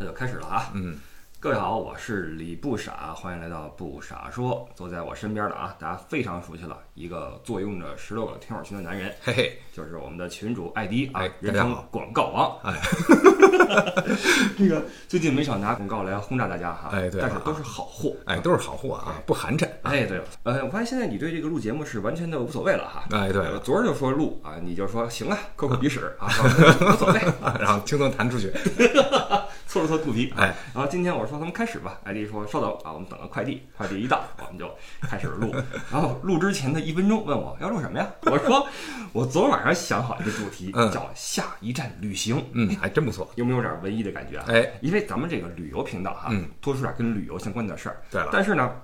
[0.00, 0.70] 那就开始了啊。
[0.72, 0.96] 嗯，
[1.38, 4.66] 各位好，我是李不傻，欢迎来到不傻说。
[4.74, 12.58] 坐在我身边的啊，大家非常熟悉了，一个坐拥着十六个听友群的男人，嘿嘿，就是我们的群主艾迪啊哎，人称广告王。
[12.64, 12.80] 哎，
[14.56, 18.16] 这个最近没少拿广告来轰炸大家哈，哎对啊但是都是好货。
[18.24, 19.68] 哎，都是好货啊，不寒碜。
[19.82, 23.04] 哎，对了，呃，我发现现在你对这个录节目是完全的无所谓了哈。
[23.10, 26.26] 哎，对昨儿就说录啊，你就说行啊，抠抠鼻屎啊，
[26.80, 27.20] 无所谓，
[27.60, 28.50] 然后轻松弹出去。
[29.70, 30.34] 搓了搓肚皮。
[30.36, 34.68] 哎，然后今天我说咱们开始吧，艾迪说稍等啊，我们等个快递，快递一到我们就
[35.02, 35.54] 开始录。
[35.92, 38.10] 然后录之前的一分钟问我要录什么呀？
[38.22, 38.66] 我说
[39.14, 42.44] 我昨晚上想好一个主题，嗯叫下一站旅行。
[42.52, 43.30] 嗯，还真不错。
[43.36, 44.46] 有没有点文艺的感觉啊？
[44.48, 48.02] 哎，因为咱们这个旅游频道哈，嗯多说点跟旅游相关的事儿。
[48.10, 48.74] 对了但是呢，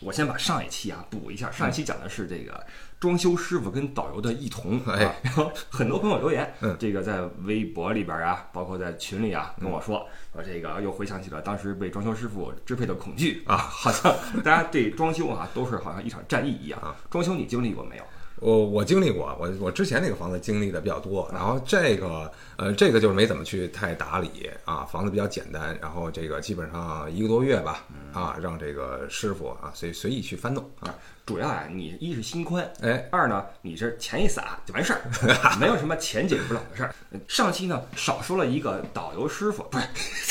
[0.00, 1.52] 我先把上一期啊补一下。
[1.52, 2.66] 上一期讲的是这个
[2.98, 4.80] 装修师傅跟导游的异同。
[5.22, 16.80] 然后很多朋友留言，嗯这个在微博里边啊，包括在群里啊，跟我说说这个又回想起了当时被装修师傅支配的恐惧啊，好像大家对装修啊都是好像一场战役一样。
[17.10, 18.04] 装修你经历过没有？
[18.40, 35.00] 我我经历过，我我之前那个房子经历的比较多，然后这个呃这个就是没怎么去太打理啊，房子比较简单，然后这个基本上一个多月吧，啊，让这个师傅啊随随意去翻弄啊，主要啊，你一是心宽，哎，二呢，你是钱一撒就完事儿，
[35.58, 36.94] 没有什么钱解决不了的事儿。
[37.26, 39.86] 上期呢少说了一个导游师傅，不是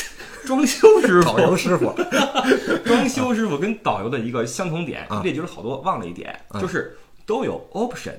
[0.46, 1.92] 装修师傅， 导游师傅，
[2.86, 6.96] 装修师傅跟导游的一个相同点，啊列举了好多，忘了一点，就是
[7.26, 8.14] 都有 option。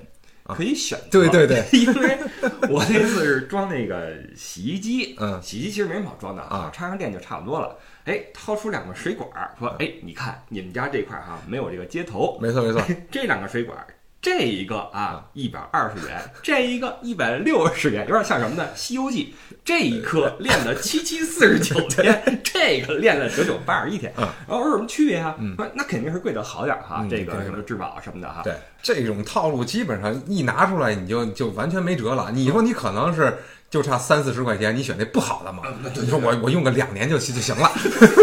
[0.55, 2.17] 可以选对对对， 因为
[2.71, 5.43] 我那次是装那个洗衣机，嗯。
[5.43, 6.71] 洗衣机其实没什么好装的啊。
[6.73, 7.77] 插上电就差不多了。
[8.05, 13.77] 哎，掏出两个水管儿，说，哎，你看你们家这块儿哈没有这个接头，没错没错， 这两个水管，
[14.27, 18.67] 这一个啊一百二十元，这一个一百六十元，有点像什么呢？
[18.77, 19.33] 《西游记》
[19.65, 24.13] 这一颗练了七七四十九天， 这个练了九九八十一天。
[24.19, 25.37] 嗯然后有什么区别啊？
[25.57, 28.43] 说那肯定是贵的好点儿哈，嗯这个什么质保什么的哈。
[28.43, 28.53] 对，
[28.83, 32.33] 这种套路基本上一拿出来，你就就完全没辙了。
[32.33, 33.33] 你说你可能是
[33.69, 35.63] 就差三四十块钱，你选那不好的嘛？
[35.95, 37.71] 你说我我用个两年就就行了，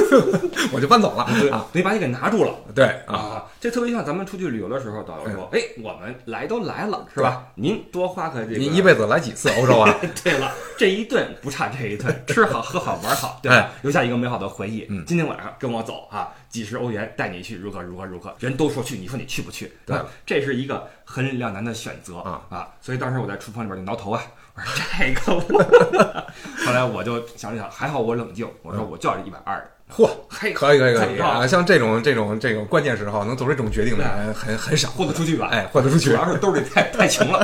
[0.72, 1.66] 我就搬走了对啊。
[1.74, 2.54] 得把你给拿住了。
[2.74, 7.48] 对啊，啊，这特别像咱们出去旅游的时候，导游说：“哎，我们来都来了，是吧？
[7.56, 9.96] 您多花个这个，你一辈子来几次欧洲啊？
[10.24, 13.70] 对了，这一顿不差这一顿， 吃好喝好玩好，对吧？
[13.82, 14.86] 留下一个美好的回忆。
[14.90, 19.72] 嗯今天晚上跟我走啊，几十欧元带你去如何如何如何，人都说去，你说你去不去？
[19.86, 19.98] 对？
[20.26, 22.68] 这是一个很两难的选择啊啊！
[22.82, 24.24] 所以当时我在厨房里边就挠头啊，
[24.56, 26.24] 我说这个我，
[26.66, 31.46] 后来我就想了想，还好我冷静，我说我就要这一百二，嚯，嘿，可以可以可以啊！
[31.48, 35.48] 像这种这种这种关键时候能做出这种决定的人很很少，豁得出去吧？
[35.52, 36.16] 哎，豁得出去主。
[36.16, 37.44] 要是兜里太太穷了。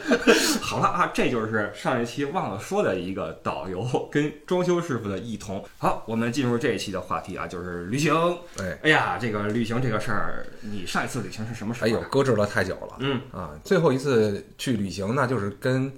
[0.60, 5.64] 好了啊，这就是上一期忘了说的一个导游跟装修师傅的异同。
[5.78, 8.14] 好，我们进入这一期的话题啊，就是旅行。
[8.58, 11.88] 哎，哎呀，这个旅行这个事儿，你上一次旅行是什么时候、啊？
[11.88, 12.96] 哎呦，搁置了太久了。
[12.98, 15.90] 嗯啊，最后一次去旅行那，就是跟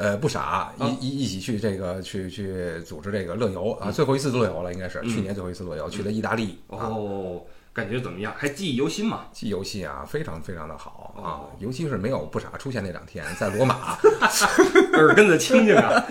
[0.00, 6.88] 呃不傻一啊一一起去这个去去组织这个乐游啊，最后一次乐游了，应该是去年最后一次乐游，去了意大利啊。
[6.88, 7.42] 哦，
[7.74, 8.32] 感觉怎么样？
[8.36, 9.26] 还记忆犹新吗？
[9.30, 13.98] 记忆犹新啊，非常非常的好啊哦，尤其是没有不傻出现那两天，在罗马
[14.94, 16.02] 耳根子清净啊，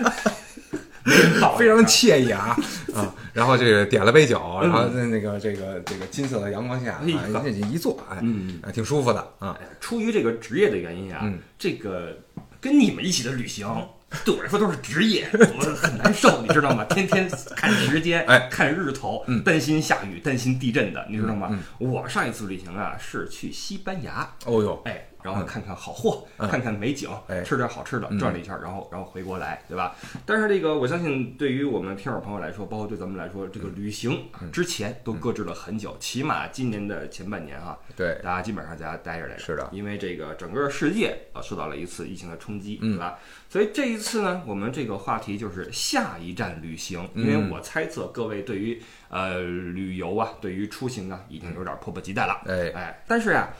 [1.58, 2.56] 非常惬意啊
[2.94, 9.58] 啊，然后这个点了杯酒，嗯然后在那个这个这个金色的阳光下，啊一坐，哎，嗯哎挺舒服的啊。
[9.60, 12.16] 哎出于这个职业的原因啊，嗯这个
[12.60, 13.66] 跟你们一起的旅行。
[14.24, 16.84] 对我来说都是职业， 我很难受，你知道吗？
[16.90, 21.48] 天天看时间，哎看日头，嗯担心下雨，担心地震的，你知道吗？
[21.52, 26.48] 嗯我上一次旅行啊是去西班牙，哦呦，哎，然后看看好货，嗯。
[26.48, 27.42] 看看美景，哎。
[27.42, 28.18] 吃点好吃的，嗯。
[28.18, 29.94] 转了一圈，然后然后回国来，对吧？
[30.26, 34.50] 但是这个我相信，对于我们听友朋友来说，包括对咱们来说，这个旅行嗯。
[34.52, 39.40] 之前都搁置了很久，起码今年的前半年哈，对，大家基本上在家待着来着。
[39.40, 39.68] 是的。
[39.72, 42.92] 因为这个整个世界啊受到了一次疫情的冲击，嗯。
[42.92, 43.18] 对吧？
[43.48, 52.40] 所以这一次呢，我们这个话题就是下一站旅行，因嗯为我猜测各位对于呃旅游啊，对于出行啊，已经有点迫不及待了。
[52.46, 53.50] 哎，哎，但是呀、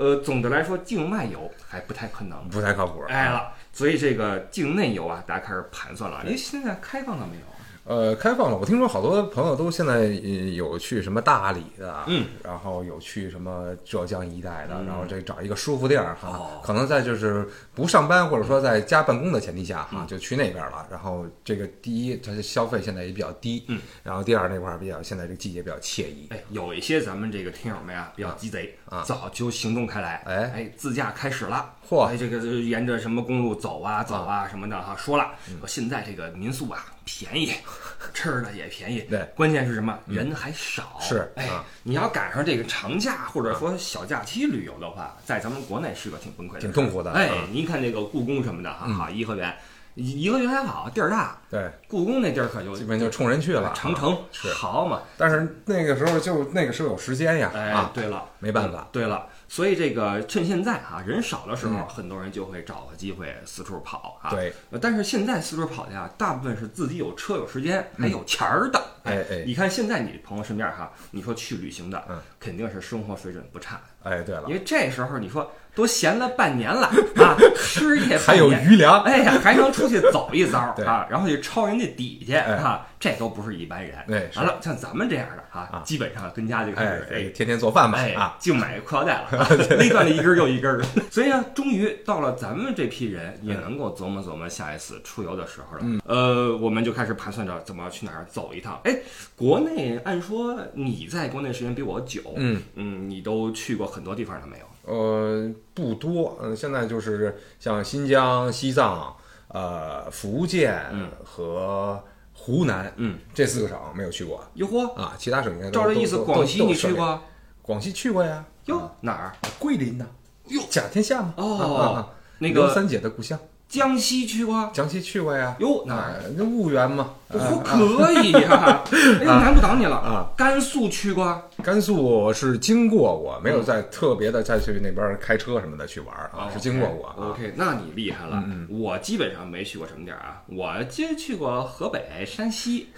[0.00, 2.48] 呃，总的来说，境外游还不太可能。
[2.48, 3.04] 不太靠谱。
[3.10, 6.24] 哎了，所以这个境内游啊，大家开始盘算了。
[6.26, 7.42] 哎，现在开放了没有？
[7.90, 8.56] 呃，开放了。
[8.56, 10.08] 我听说好多朋友都现在呃
[10.54, 20.86] 有去什么大理的，嗯，然后有去什么浙江一带的，嗯然后这找一个舒服地儿哈，哦可能在就是不上班或者说在家办公的前提下嗯哈，就去那边了。
[20.88, 31.68] 然后这个第一，它的消费现在也比较低，嗯，然后第二那块儿比较现在这个季节比较惬意，哎，有一些咱们这个听友们啊，比较鸡贼啊早就行动开来，哎哎，自驾开始了。
[31.88, 37.52] 嚯哎，这个这沿着什么公路走啊走啊什么的哈，说了，说现在这个民宿啊便宜，
[38.14, 39.98] 吃的也便宜，对，关键是什么？
[40.06, 40.98] 人还少。
[41.00, 49.54] 是哎啊，你要赶上这个长假或者说小假期旅游的话，在咱们国内是个挺崩溃的，挺痛苦的哎啊，您看这个故宫什么的哈，好颐和园，
[49.94, 53.72] 颐颐和园还好，地儿大，对，故宫那地儿可就基本就冲人去了。
[53.74, 54.52] 长城是。
[54.52, 55.02] 好嘛。
[55.16, 58.86] 但是那个时候就那个时候有时间呀，哎啊，，对了，没办法。
[58.92, 64.30] 对了，所以这个趁现在啊、人少的时候，嗯很多人就会找个机会四处跑啊。
[64.30, 68.80] 对呃，但是现在四处跑的呀，大部分是自己有车有时间还有钱儿的。
[69.04, 76.86] 哎哎你看现在你朋友身边哈，你说去旅行的，嗯肯定是生活水准不差的，哎，对了因，为这时候你说都闲了半年了
[77.16, 79.02] 啊，失业还有余粮。
[79.02, 83.96] 哎呀，还能出去走一遭 啊，然后去抄人家底去哎啊，这都不是一般人。
[84.08, 89.48] 哎是完了，像咱们这样的啊啊，基本上跟家就开哎始，哎，天天做饭吧哎啊，，净买裤腰带了， 啊
[89.78, 90.80] 勒断了一根儿又一根。
[91.10, 95.82] 所以呢，终于到了咱们这批人也能够琢磨琢磨下一次出游的时候了。
[95.84, 98.80] 嗯呃，我们就开始盘算着怎么去哪儿走一趟。
[98.84, 98.89] 哎，
[99.36, 104.64] 国内按说你在国内时间比我久，嗯嗯，你都去过很多地方了没有？
[104.92, 109.14] 呃，不多，嗯，现在就是像新疆、西藏、
[109.48, 112.02] 呃，福建嗯和
[112.32, 116.92] 湖南，嗯，这四个省没有去过哟嚯，啊，其他省应该都照这意思，都广西你去？
[116.94, 117.22] 过？
[117.62, 119.32] 广西去过呀，哟，哪儿？
[119.58, 120.06] 桂林呐，
[120.48, 122.08] 哟，甲天下嘛，哦
[122.38, 123.38] 那个刘三姐的故乡，
[123.70, 124.68] 江西去过？
[124.74, 126.00] 江西去过呀，哟，哪儿？
[126.00, 128.82] 啊，那婺源嘛，可以呀！
[128.90, 130.26] 哎呦，难不倒你了啊！
[130.36, 131.40] 甘肃去过？
[131.62, 137.30] 甘肃是经过过，没有在特别的再去那边开车什么的去玩儿啊，是经过过啊。
[137.30, 138.42] OK，那你厉害了。
[138.44, 142.88] 嗯我基本上没去过什么地儿啊，我就去过河北、山西，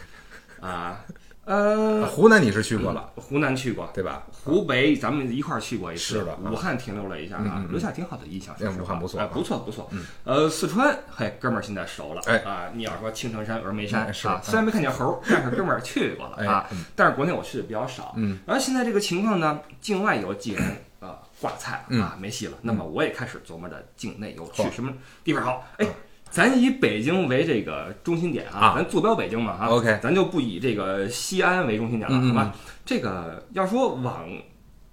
[0.58, 1.00] 啊，
[1.44, 4.22] 呃，湖南你是去过了，湖南去过，对吧？
[4.30, 8.54] 湖北咱们一块儿去过一次，是的啊武汉停留了一下啊，留下挺好的印象。
[8.78, 9.90] 武汉不错不错不错。
[10.22, 16.68] 呃，四川，嘿，哥们儿现在熟了，哎啊，你要说青城山、峨眉山哎是啊，虽然没看见猴儿，但是哥们儿去过了哎啊。
[16.94, 24.92] 但是国内我去的比较少，嗯，然后现在这个情况呢，境外游既然啊挂菜啊没戏了，那么我也开始琢磨着境内游去什么
[25.24, 25.64] 地方好。
[25.78, 25.86] 哎，
[26.32, 32.54] 咱以北京为这个中心点啊，啊咱坐标北京嘛哈 OK 咱就不以这个西安为中心点了，好吧？
[32.86, 34.26] 这个要说往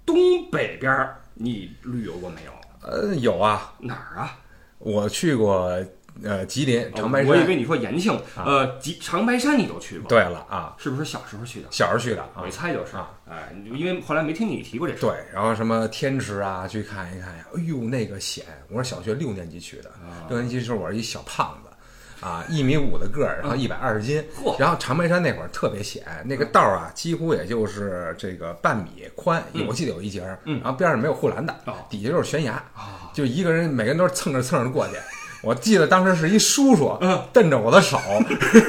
[0.04, 0.14] 东
[0.50, 2.52] 北边儿，你旅游过没有？
[2.82, 4.36] 呃，有啊，哪儿啊？
[4.78, 5.82] 我去过
[6.24, 7.44] 呃吉林长白哦我以。
[7.44, 11.68] 为你说延庆，呃，吉长白山你都去过，，对了啊，是不是小时候去的？
[11.70, 12.50] 小时候去的啊我一。
[12.50, 15.00] 猜就是啊，哎，因为后来没听你提过这事。
[15.00, 17.44] 对，然后什么天池啊，去看一看呀。
[17.54, 18.44] 哎呦，那个险！
[18.68, 24.24] 我是小学六年级去的，啊六年级时候我是一小胖子，啊，一米五的个儿，然后一百二十斤。
[24.36, 34.94] 嚯然后长白山那会儿特别险，那个道儿啊，几乎也就是这个半米宽，我记得有一节儿，嗯然后边上没有护栏的哦，底下就是悬崖，啊，就一个人，每个人都是蹭着蹭着过去。
[35.42, 37.98] 我记得当时是一叔叔嗯蹬着我的手，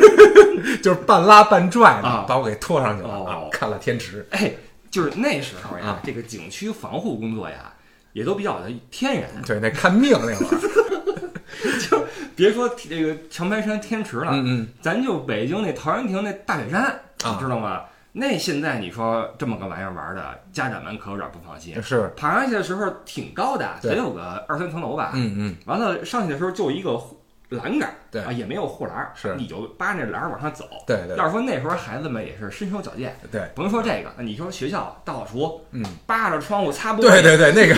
[0.82, 3.34] 就是半拉半拽的啊把我给拖上去了哦啊！
[3.52, 4.52] 看了天池，哎，
[4.90, 7.72] 就是那时候呀啊，这个景区防护工作呀，
[8.14, 9.30] 也都比较的天然。
[9.46, 16.84] 对，那看命那会儿， 别说这个长白山天池了，嗯嗯，咱就北京那陶然亭那大雪山，
[17.24, 17.82] 啊你知道吗？
[18.14, 21.82] 那现在你说这么个玩意儿玩的，家长们可有点不放心。
[21.82, 25.12] 是，爬上去的时候挺高的，得有个二三层楼吧。
[25.14, 27.21] 嗯嗯，完了上去的时候就一个护
[27.52, 30.66] 栏杆，对啊，也没有护栏，是你就扒着栏儿往上走。
[30.88, 37.76] 对对要是说那时候孩子们也是身手矫健，对，甭说这个，你说学校大扫除，嗯，扒着窗户擦玻璃，对对对，那个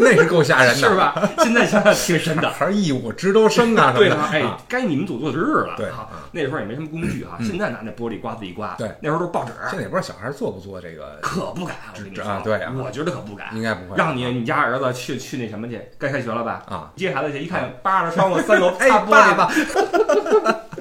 [0.00, 0.96] 那是够吓人的，是？
[0.96, 1.14] 吧？
[1.38, 2.50] 现在想想挺深的。
[2.50, 5.74] 还是义务值周生 啊什么的，哎啊，该你们组做值日了。
[5.76, 16.62] 对哈，那时候也没什么工具啊，现在拿那玻璃刮子一刮，对那时候都是报纸，现在也不知道小孩做不做这个，可不敢，我跟你说，啊对啊我觉得可不敢，应该不会让你你家儿子去去那什么去，该开学了吧？
[16.68, 19.52] 啊，接孩子去一看，扒着窗户三楼 哎，擦玻璃，爸爸，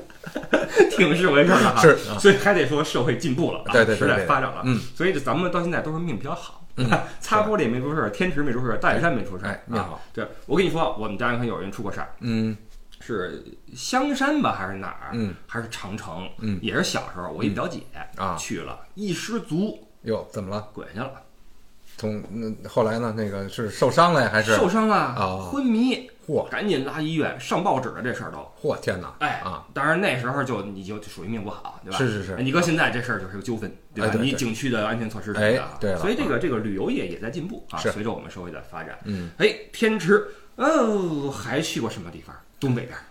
[0.92, 1.82] 挺是回事儿的哈。
[1.82, 1.90] 是。
[2.10, 6.90] 啊所以还得说社会进步了啊，时代对对时代发展了，嗯，所以这咱们到现在都是命比较好，嗯。
[7.20, 9.52] 擦玻璃没出事儿，天池没出事儿，大雪山没出事儿。
[9.72, 10.02] 啊好。
[10.14, 12.56] 对，我跟你说，我们家人可有人出过事儿，嗯。
[13.04, 13.44] 是
[13.76, 15.10] 香山吧，还是哪儿？
[15.14, 16.30] 嗯，还是长城？
[16.40, 16.60] 嗯。
[16.62, 17.80] 也是小时候，我一表姐
[18.16, 18.36] 啊。
[18.38, 19.88] 去了，一失足。
[20.04, 20.68] 哟，怎么了？
[20.72, 21.14] 滚下了，
[21.98, 23.12] 从那后来呢？
[23.18, 24.56] 那个是受伤了呀，还是？
[24.56, 28.38] 受伤了，啊昏迷，嚯赶紧拉医院，上报纸了，这事儿都。
[28.62, 29.14] 嚯天哪！
[29.20, 31.98] 哎啊，当然那时候就你就属于命不好，对吧？
[31.98, 34.14] 是是是你搁现在这事儿就是个纠纷，对吧？
[34.22, 38.98] 你景区的安全措施什么的对所以这个这个旅游业也在进步啊，随着我们社会的发展。
[39.06, 42.36] 嗯，哎，天池哦，还去过什么地方？
[42.60, 43.02] 东北边儿，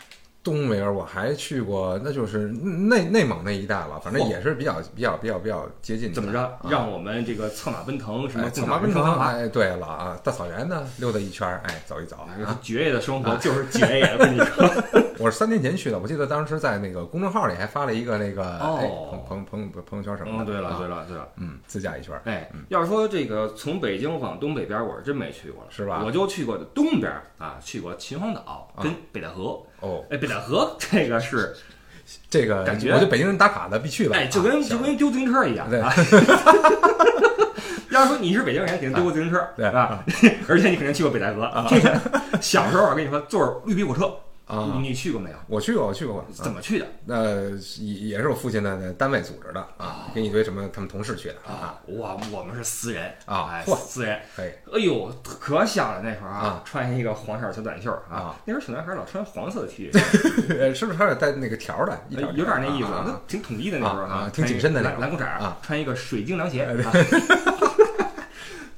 [0.43, 6.15] 东北儿我还去过，那就是内内蒙那一带了，反正也是比较比较比较比较接近的。
[6.15, 6.41] 怎么着？
[6.41, 14.65] 啊让我们这个策马奔腾，什么策马奔腾，哎，对了啊，大草原呢，溜达一圈儿，哎，走一走啊，绝业的生活就是绝业，我跟你说。
[15.21, 18.59] 我是三年前去的，我记得当时在那个公众号里还发了一个那个
[19.29, 20.45] 朋朋朋朋朋友圈什么的。
[20.45, 21.29] 嗯，对了，啊对了，对了。
[21.37, 22.23] 嗯，自驾一圈儿。
[22.25, 29.61] 哎，要是说这个从北京往东北边，我是真没去过了，是吧我就去过东边啊，去过秦皇岛啊跟北戴河。
[29.81, 31.55] 哦，哎，北戴河这个是，
[32.29, 34.15] 这个感觉我觉得北京人打卡的必去的。
[34.15, 35.93] 哎，就跟啊就跟丢自行车一样对啊。
[37.91, 40.05] 要是说你是北京人，肯定丢过自行车，对啊，
[40.49, 41.51] 而且你肯定去过北戴河。
[41.69, 42.01] 这个
[42.41, 44.13] 小时候我跟你说，坐着绿皮火车，
[44.51, 45.37] 啊你你去过没有？
[45.47, 46.19] 我去过，我去过。
[46.21, 46.87] 啊怎么去的？
[47.07, 51.53] 呃，也也是我父亲的单位组织的啊，跟一堆什么他们同事去的啊。
[51.53, 54.19] 啊，我我们是私人哎，啊嚯私人。
[54.37, 59.99] 哎，哎呦，可香了那会儿啊啊，穿一个黄色小短袖啊啊，那时候小男孩老穿黄色的 T 恤，
[60.59, 61.99] 呃是不是还有带那个条的？
[62.09, 62.89] 有点那意思，
[63.29, 66.93] 挺统一的那时候啊啊挺紧身的那种蓝蓝裤衩啊，穿一个水晶凉鞋，啊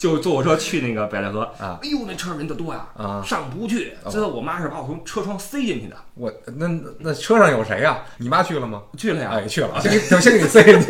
[0.02, 6.66] 就坐火车去那个北戴河啊哎呦，那车上人的多呀，啊上不去，最后我妈是把我从车窗塞进去的，我那
[6.98, 7.98] 那车上有谁呀？
[8.18, 8.82] 你妈去了吗？
[8.98, 10.88] 去了呀，哎，去了， 先给等先给你塞进去。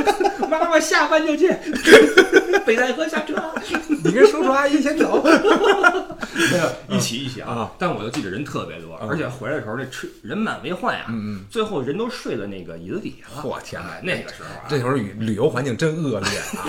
[0.48, 1.52] 妈妈下班就去，
[2.64, 3.34] 北戴河下车，
[4.02, 5.22] 你跟叔叔阿姨先走。
[5.22, 7.72] 没有一起一起啊啊！
[7.78, 13.42] 但我就记得人特别多，而且回来的时候那车人满为患呀，嗯嗯最后人都睡在那个椅子底下了。
[13.44, 16.28] 我天哪哎那个时候啊，这时候旅旅游环境真恶劣
[16.58, 16.66] 啊！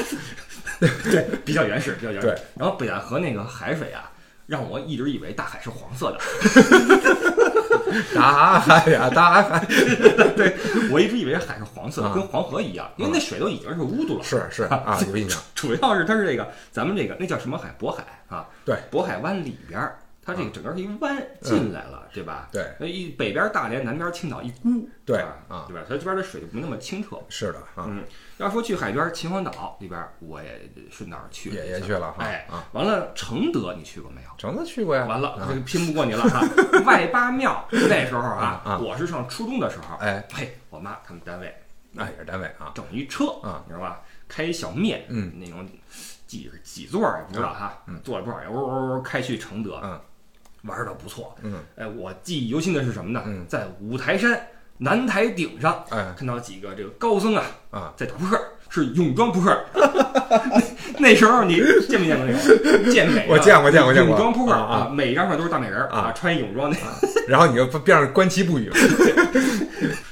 [0.80, 2.36] 对比较原始，比较原始。
[2.58, 4.12] 然后北戴河那个海水啊，
[4.48, 6.20] 让我一直以为大海是黄色的，
[8.14, 9.66] 大海呀，大海，
[10.36, 10.56] 对
[10.92, 14.24] 我一直以为海是黄色的，啊跟黄河一样，因为那水都已经是污度了。
[14.24, 15.42] 是是 啊，有印象。
[15.54, 17.74] 主要是它是这个咱们这个那叫什么海？
[17.80, 22.50] 渤海啊，对，渤海湾里边儿，它这个整个是一弯进来了，对吧？
[22.52, 25.84] 对那一北边大连，南边青岛一孤，对啊啊，对吧？
[25.88, 27.22] 所以这边的水就不那么清澈。
[27.30, 28.04] 是的啊，嗯，
[28.38, 34.30] 要说去海边，秦皇岛里边我也顺道去也也去了哈哎啊，完了承德你去过没有？
[34.38, 35.06] 承德去过呀。
[35.06, 36.42] 完了，啊这个拼不过你了哈！
[36.86, 41.56] 外八庙那时候啊我是上初中的时候，哎嘿，我妈他们单位
[41.92, 42.72] 那，也是单位啊。
[42.74, 44.02] 整一车啊，你知道吧？
[44.28, 45.64] 开一小面，嗯，那种
[46.26, 50.02] 几是几座儿也不知道哈，坐了不少人，呜呜呜开去承德，嗯，
[50.68, 53.24] 玩的不错，嗯，哎，我记忆犹新的是什么呢？
[53.26, 54.40] 嗯在五台山
[54.78, 59.58] 南台顶上哎看到几个这个高僧啊啊，在打扑克，是泳装扑克。
[60.98, 63.26] 那那时候你见没见过那种健美？
[63.32, 66.78] 我见过见过见过泳装扑克啊啊每一张上都是大美人啊穿泳装那。
[67.28, 68.72] 然后你就边上观其不语。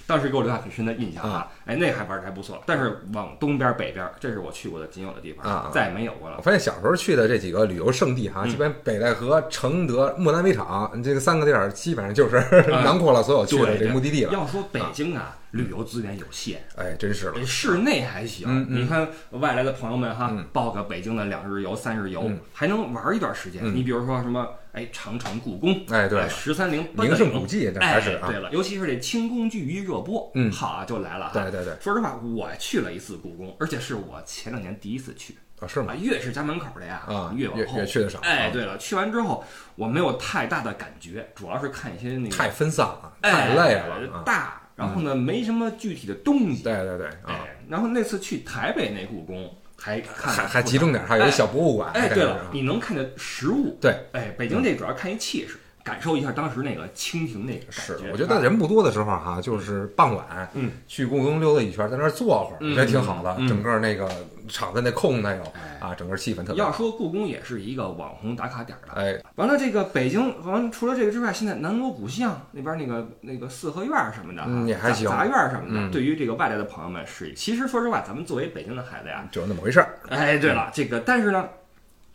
[0.06, 1.52] 当时给我留下很深的印象啊！
[1.66, 2.62] 哎，那还玩的还不错。
[2.66, 6.42] 但是往东边、北边，这是我去过的仅有的地方，再没有过了我。
[6.42, 12.38] 发现小时候去的这几个旅游胜地哈，基本北戴河、承德、莫南围场这个三个地儿，基本上就是
[12.84, 14.34] 囊括了所有去的对这目的地了。
[14.34, 16.62] 要说北京啊，旅游资源有限。
[16.76, 23.62] 哎，真是了哎，室内还行，嗯嗯你看外来的朋友们哈，嗯报个北京的两日游、三日游，嗯还能玩一段时间。
[23.64, 31.32] 嗯你比如说什么，哎，长城、故宫，哎对了十三陵、八名胜古迹，这还是对，了，尤其是这清宫剧一热播，嗯好啊，就来了哈。
[31.34, 35.34] 对对对，说实话，我去了一次故宫，而且是我前两年第一次去。
[35.60, 35.96] 啊是吗啊，？
[35.96, 39.42] 越是家门口的呀，啊越往后越越去的少哎，啊对了，去完之后
[39.76, 44.24] 我没有太大的感觉，主要是看一些那个太分散了，哎太累了啊！
[44.26, 46.64] 大，然后呢没什么具体的东西。
[46.64, 51.92] 对对对啊，哎，然后那次去台北那故宫还看还还集中点，还有一小博物馆。
[51.94, 53.78] 哎，对了，你能看见实物。
[53.82, 63.36] 对，哎，北京这主要看一气势，感受一下当时那个清廷那个感是觉。，我觉得人不多的时候哈，就是傍晚，嗯，去故宫溜达一圈，在那儿坐会儿，嗯也挺好的。
[63.38, 64.10] 嗯整个那个
[64.48, 66.56] 场子那空那有哎啊，整个气氛特别。
[66.56, 68.94] 要说故宫也是一个网红打卡点儿的。
[69.02, 80.00] 哎，完了，这个北京完了除了这个之外，现在南锣鼓巷那边那个那个四合院儿什么的啊，嗯也还行杂杂院儿什么的，嗯对于这个外来的朋友们是，其实说实话，咱们作为北京的孩子呀，就那么回事儿。
[80.10, 81.48] 哎，对了，这个但是呢。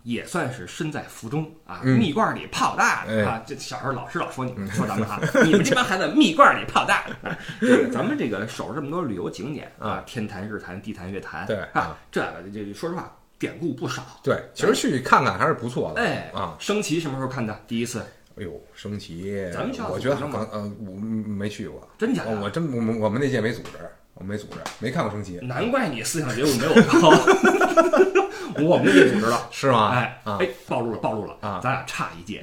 [0.08, 3.42] 也算是身在福中啊，嗯蜜罐里泡大的、哎啊！
[3.46, 7.28] 这小时候老师老说你们说咱们哈， 你们这帮孩子蜜罐里泡大的。
[7.28, 14.02] 啊这个咱们这个守着这么多旅游景点啊，天坛、日坛、地坛、月坛，对啊，这个这说实话典故不少。
[14.22, 16.00] 对，其实去看看还是不错的。
[16.00, 17.60] 哎啊，升旗什么时候看的？
[17.66, 18.00] 第一次，
[18.38, 21.86] 哎呦，升旗咱们学校，我觉得呃，我没去过。
[21.98, 22.30] 真假的？
[22.30, 23.70] 哦我真我们我们那届没组织，
[24.14, 27.10] 我没组织，没看过升旗，难怪你思想觉悟没有高，
[28.64, 29.46] 我们这组织了。
[29.50, 29.90] 是吗？
[29.90, 32.42] 哎啊，哎，暴露了，暴露了啊咱俩差一届，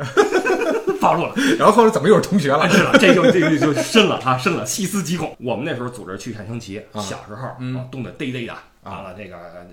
[0.99, 1.33] 暴露了。
[1.57, 2.69] 然后后来怎么又是同学了？
[2.69, 5.35] 是了，这就这就就深了啊，深了，细思极恐。
[5.39, 9.65] 我们那时候组织去看升旗，啊小时候嗯啊冻得嘚嘚的，完了这个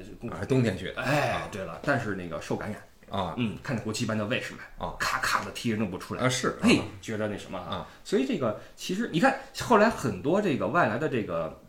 [0.46, 2.80] 冬天去的哎，对了，但是那个受感染，
[3.20, 11.60] 啊嗯，看见国旗班的卫士们啊咔咔的踢人都不出来啊，是嘿，觉得那什么啊，所以这个其实你看，后来很多这个外来的这个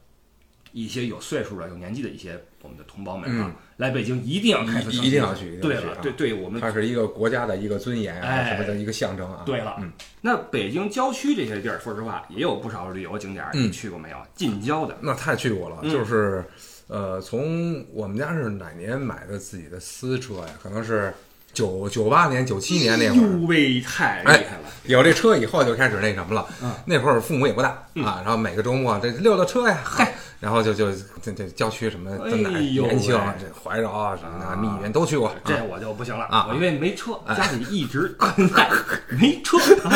[0.72, 8.50] 一些有岁数的、有年纪的一些我们的同胞们啊，来北京一定要开次一一定要去，一定对了，对对，我们它是一个国家的一个尊严啊，哎。
[8.50, 9.44] 什么的一个象征啊。
[9.46, 9.92] 对了，嗯。
[10.22, 14.18] 那北京郊区这些地儿，说实话也有不少旅游景点你去过没有？
[14.34, 15.92] 近郊的，那太去过了，嗯。
[15.92, 16.44] 就是
[16.88, 20.50] 呃，从我们家是哪年买的自己的私车呀？
[20.64, 21.14] 可能是
[21.54, 23.22] 九九八年、九七年那会儿。
[23.22, 24.70] 呦喂，太厉哎害了！
[24.86, 26.74] 有这车以后就开始那什么了，嗯。
[26.86, 27.70] 那会儿父母也不大
[28.04, 30.92] 啊，然后每个周末这溜溜车呀，嗨，然后就就
[31.22, 32.30] 这这郊区什么哎
[32.62, 35.34] 呦延庆啊喂、这怀柔啊什么的，啊密云都去过。
[35.46, 36.48] 这啊我就不行了啊。
[36.50, 38.16] 我因为没车，家里一直
[39.20, 39.58] 没车，
[39.88, 39.94] 啊。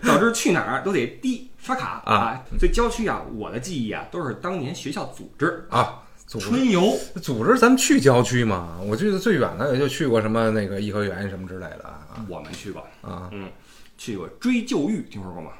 [0.06, 2.40] 导致去哪儿都得滴刷卡啊。
[2.58, 6.00] 所以郊区啊，我的记忆啊，都是当年学校组织啊，
[6.38, 13.28] 春游，组织咱们去郊区嘛，我记得最远的也就去过什么那个颐和园什么之类的啊我们去过，啊。
[13.32, 13.48] 嗯，
[13.98, 15.50] 去过追旧峪，听说过吗？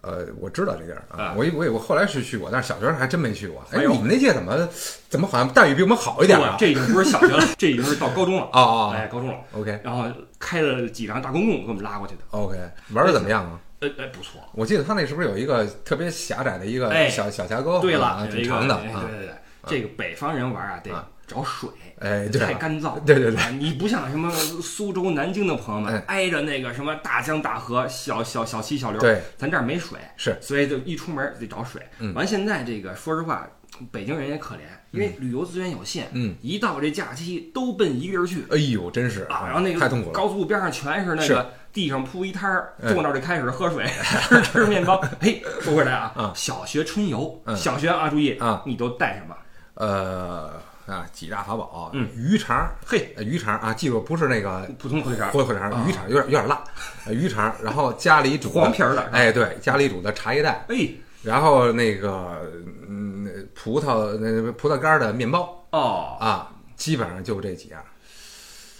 [0.00, 3.64] 呃，我知道这地儿啊啊，我以我以我后来是去过，但是小学还真没去过。
[3.70, 4.68] 哎你们那届怎么
[5.08, 6.56] 怎么好像待遇比我们好一点啊？
[6.58, 8.48] 这已经不是小学了， 这已经是到高中了。
[8.52, 9.38] 啊啊哎，高中了。
[9.52, 10.04] ，OK 然后
[10.38, 12.58] 开了几辆大公共给我们拉过去的，OK，
[12.92, 13.58] 玩的怎么样啊？
[13.80, 14.40] 哎哎，不错。
[14.52, 17.80] 我记得他那是不是有一个特别狭窄的一个哎小小峡沟？
[17.80, 18.76] 对啊了，挺长的。
[18.82, 19.34] 对对对，
[19.66, 21.08] 这个北方人玩啊，得啊。
[21.26, 23.00] 找水，哎，对，太干燥。
[23.06, 23.40] 对对对。
[23.40, 30.36] 啊你不像什么苏州、南京的朋友们哎，挨着那个什么大江大河、小小小溪小流，对，咱这儿没水，是。
[30.42, 31.80] 所以就一出门得找水。
[31.98, 32.12] 嗯。
[32.12, 33.48] 完现在这个说实话，
[33.90, 34.58] 北京人也可怜，
[34.90, 38.44] 因为旅游资源有限，嗯，一到这假期都奔一个地儿去。
[38.50, 40.12] 哎呦，真是啊，然后那个太痛苦了。
[40.12, 42.92] 高速路边上全是那个地上铺一摊儿，哎。
[42.92, 43.86] 坐那儿就开始喝水，
[44.28, 45.02] 吃吃面包。
[45.18, 47.56] 嘿，说回来啊啊，小学春游，嗯。
[47.56, 49.34] 小学啊，注意啊，你都带什么？
[49.74, 50.50] 呃
[50.86, 56.62] 啊，几大法宝，嗯，鱼肠，嘿，呃鱼肠啊，记住不是那个普通火腿肠，火腿肠，啊鱼肠有点有点辣，
[57.06, 60.90] 呃鱼肠，然后家里煮黄皮儿的哎，对，家里煮的茶叶蛋，哎，
[61.22, 62.52] 然后那个
[62.86, 67.82] 嗯，葡萄那葡萄干儿的面包哦，啊，基本上就这几样。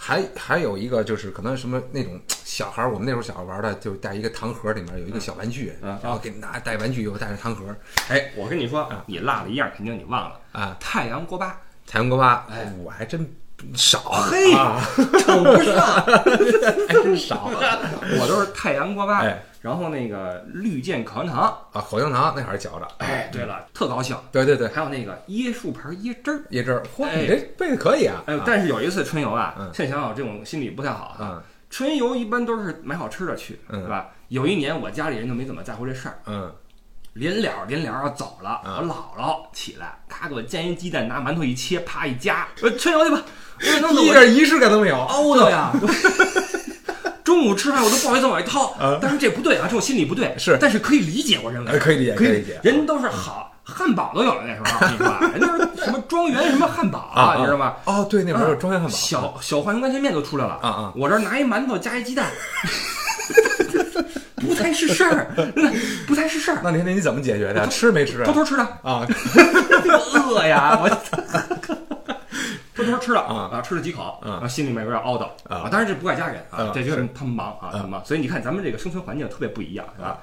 [0.07, 7.75] 还还有一个就是可能什么那种小孩儿，我们那时候小孩玩的，就带一个糖盒，里面有一个小玩具，嗯然后给你拿带玩具又带着糖盒
[8.11, 10.77] 哎，我跟你说，你落了一样，肯定你忘了，啊。
[10.79, 12.71] 太阳锅巴，太阳锅巴，哎。
[12.85, 13.27] 我还真
[13.75, 14.81] 少，嘿啊，
[15.19, 16.05] 称不上，
[16.89, 21.81] 还真少我都是太阳锅巴哎，然后那个绿箭口香糖，啊。
[21.81, 26.43] 口香糖那还是嚼着，哎，对了，特高兴，对对对，还有那个椰树牌椰汁儿。
[26.51, 27.23] 椰汁儿，嚯，哎。
[27.23, 28.23] 你这背的可以啊。
[28.27, 29.71] 哎啊，但是有一次春游啊，嗯。
[29.73, 31.19] 现在想想这种心理不太好啊。
[31.21, 31.43] 嗯。
[31.71, 33.81] 春游一般都是买好吃的去，嗯。
[33.81, 34.11] 对吧？
[34.29, 36.53] 有一年我家里人就没怎么在乎这事儿，嗯，
[37.15, 38.77] 临了临了要走了，嗯。
[38.77, 43.23] 我姥姥起来，咔给我煎一鸡蛋，拿馒头一切，啪一夹，说春游去吧。
[43.61, 44.97] 一点仪式感都没有。
[44.97, 45.73] 凹的呀。
[47.25, 50.35] 中午吃饭我都不好意思往外掏嗯，但是这不对啊，这种心理不对。
[50.39, 57.73] 是但是可以理解，我认为哎可以理解可可以理解人都是好汉堡都有了那时候，你说啊，人都是什么庄园什么汉堡啊，你知道吗？？
[57.87, 58.95] 哦，对，那会儿有庄园汉堡。
[58.95, 62.31] 小小浣熊干脆面都出来了啊啊我这儿拿一馒头加一鸡蛋，
[64.47, 65.29] 不太是事儿，
[66.07, 66.59] 不太是事儿。
[66.63, 67.67] 那您那你怎么解决的？
[67.69, 68.27] 吃没吃啊？
[68.27, 69.07] 偷偷吃的，啊，
[70.29, 70.91] 饿呀，我
[72.75, 73.51] 偷偷吃了啊。
[73.53, 74.41] 啊，吃了几口，啊。
[74.43, 75.27] 啊，心里面有点懊恼。
[75.49, 75.69] 啊。
[75.71, 77.09] 当然这不怪家人啊啊，这就是。
[77.15, 78.05] 他们忙啊，他们忙。
[78.05, 80.21] 所以你看咱们这个生存环境特别不一样，是吧？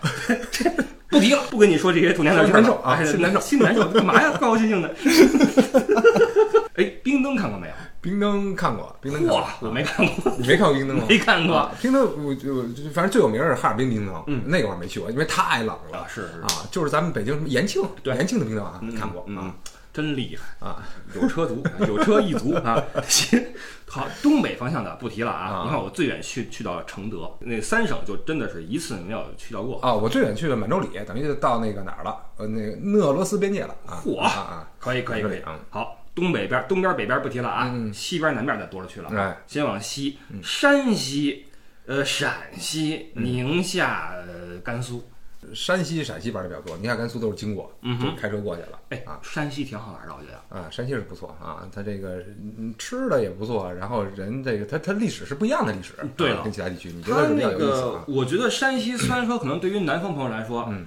[0.51, 0.69] 这
[1.11, 3.39] 不提了，不跟你说这些童年的事儿了难受啊哎心难受。
[3.39, 4.31] 心难受，干嘛呀？
[4.39, 4.93] 高高兴兴的。
[6.75, 7.73] 哎，冰灯看过没有？
[7.99, 11.03] 冰灯看过，冰灯哇，我没看过，你没看过冰灯吗？
[11.07, 11.55] 没看过。
[11.55, 14.41] 啊冰灯，我就就反正最有名儿是哈尔滨冰灯，嗯。
[14.45, 15.99] 那个我没去过，因为太冷了。
[15.99, 16.41] 啊，是是。
[16.41, 18.15] 啊，就是咱们北京什么延庆，对。
[18.15, 19.37] 延庆的冰灯啊，嗯看过嗯。
[19.37, 19.53] 啊，
[19.93, 20.67] 真厉害。
[20.67, 20.83] 啊，
[21.15, 22.81] 有车族，有车一族啊。
[23.07, 23.43] 行，
[23.87, 25.49] 好，东北方向的不提了啊。
[25.49, 29.79] 啊你看我最远去去到承德，那三省就真的是一次没有去到过。
[29.81, 32.15] 啊，我最远去了满洲里，等于就到那个哪儿了？
[32.37, 34.01] 呃，那个俄罗斯边界了啊。
[34.03, 34.69] 嚯啊啊！
[34.79, 39.09] 可以可以可以啊，好，东北边、东边、北边不提了啊，嗯西边、南边的多了去了。
[39.09, 41.47] 哎，先往西，山西、
[41.85, 45.07] 呃陕西、嗯宁夏、呃甘肃。
[45.53, 48.79] 山西、陕西玩的比较多，你看、甘肃都是经过，嗯哼就开车过去了。
[48.89, 50.37] 哎啊，山西挺好玩的，我觉得。
[50.59, 52.23] 啊，山西是不错啊，它这个
[52.57, 58.05] 嗯吃的也不错，然后人这个它它历史是不一样的历史，对了啊跟其他地区，你觉得是比较那个有意思啊，？
[58.07, 60.85] 我觉得山西虽然说可能对于南方朋友来说，嗯，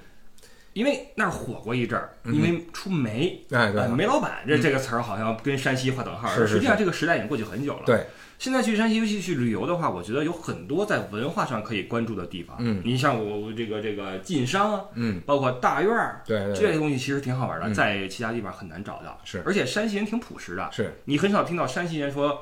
[0.73, 8.05] 因为那儿火过一阵儿，因为出煤，哎，煤老板这这个词儿好像跟山西划等号实际上这个时代已经过去很久了。，对，
[8.45, 12.55] 现在去山西，尤其去旅游的话，我觉得有很多在文化上可以关注的地方。
[12.59, 12.79] 嗯。
[12.85, 17.73] 你像我这个这个晋商啊，嗯，包括大院儿，对这些东西其实挺好玩的，嗯。
[17.73, 19.19] 在其他地方很难找到。
[19.23, 19.41] 是。
[19.47, 22.39] 而且山西人挺朴实的，是，你很少听到山西人说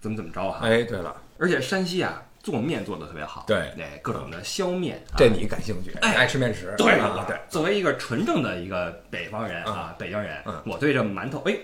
[0.00, 0.66] 怎么怎么着哈。
[0.66, 3.72] 哎，对了，而且山西啊，做面做的特别好，对。
[3.74, 5.16] 那，各种的削面，啊。
[5.16, 6.12] 这你感兴趣，哎。
[6.12, 11.56] 爱吃面食，对啊，对，作为一个纯正的一个北方人啊，北京人嗯，我对这馒头，哎，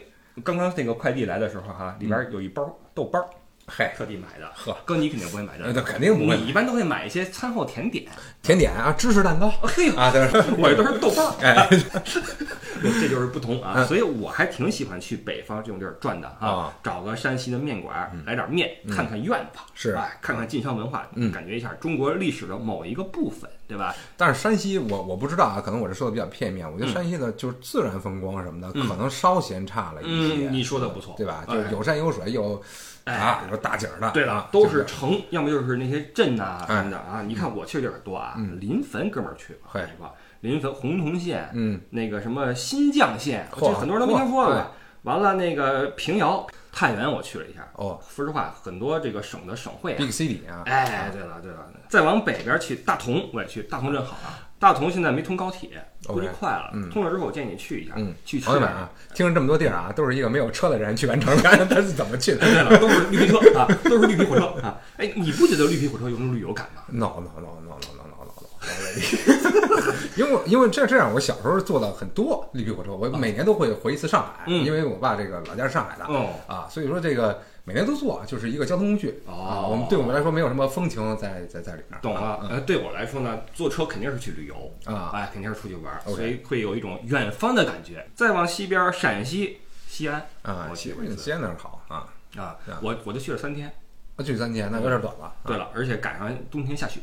[0.43, 3.21] 刚刚那个快递来的时候哈，里边有一包豆包，
[3.67, 4.51] 嗨，特地买的。
[4.55, 6.37] 呵，哥，你肯定不会买的，那肯定不会。
[6.37, 8.07] 你一般都会买一些餐后甜点。
[8.43, 9.49] 甜点啊，芝士蛋糕。
[9.63, 10.23] 嘿呦，啊，对，
[10.59, 11.67] 我这都是豆包，哎，
[13.01, 13.75] 这就是不同啊。
[13.77, 13.87] 嗯。
[13.87, 19.93] 所以我还挺喜欢去北方这种地儿转的啊啊，找个山西的面馆，来点面，看看院子，是。
[19.93, 21.33] 哎，看看晋商文化，嗯。
[21.33, 23.95] 感觉一下中国历史的某一个部分，对吧？
[24.19, 28.87] 但是山西我我不知道啊，可能我这说的比较片面，我觉得山西的就是自然风光什么的，嗯。
[28.87, 31.45] 可能稍嫌差了一些，嗯，你说的不错，对吧？
[31.49, 31.55] 哎。
[31.55, 32.61] 就是有山有水有哎
[33.05, 37.23] 啊，有大景儿的，对了啊，都是城，要么就是那些镇呐哎什么的啊。
[37.27, 44.67] 你看我去的地儿多啊，临汾哥们儿去过，嘿去过临汾洪洞县，嗯，那个什么新绛县，嚯这很多人都没听说过。
[45.03, 47.61] 完了，那个平遥、太原我去了一下。
[47.75, 53.63] 哦说实话，很多这个省的省会啊，Big City 啊，哎，对了对了，再往北边去大同，我也去。
[53.65, 54.44] 大同真好啊！
[54.65, 55.69] 大同现在没通高铁，
[56.07, 56.71] 估计快了。
[56.73, 58.47] 嗯通了之后，我建议你去一下，嗯去吃。
[58.47, 64.81] 朋友们啊，听了这么多地儿啊，都是一个没有车的人去完成的， 他是怎么去的 对了，都是绿皮车啊，都是绿皮火车啊。
[64.97, 69.34] 哎，你不觉得绿皮火车有种旅游感吗？？No no no no no no no no no，
[70.17, 79.67] 因为因为这这样，我小时候坐的很多绿皮火车，我每年都会回一次上海，嗯因为我爸这个老家是上海的，哦啊，所以说这个每年都坐，就是一个交通工具哦啊。
[79.67, 88.07] 我们对我们来说没有什么风情在在在里面，懂了啊，呃，对我来说呢，坐车肯定是去旅游啊哎，肯定是出去玩儿，所以会有一种远方的感觉。
[88.15, 93.73] 再往西边，陕西西安啊，我去过一次西西安那儿好啊，啊啊，我我就去了三天。
[94.17, 95.25] 啊去三天那有点短了。
[95.25, 97.01] 啊对了，而且赶上冬天下雪，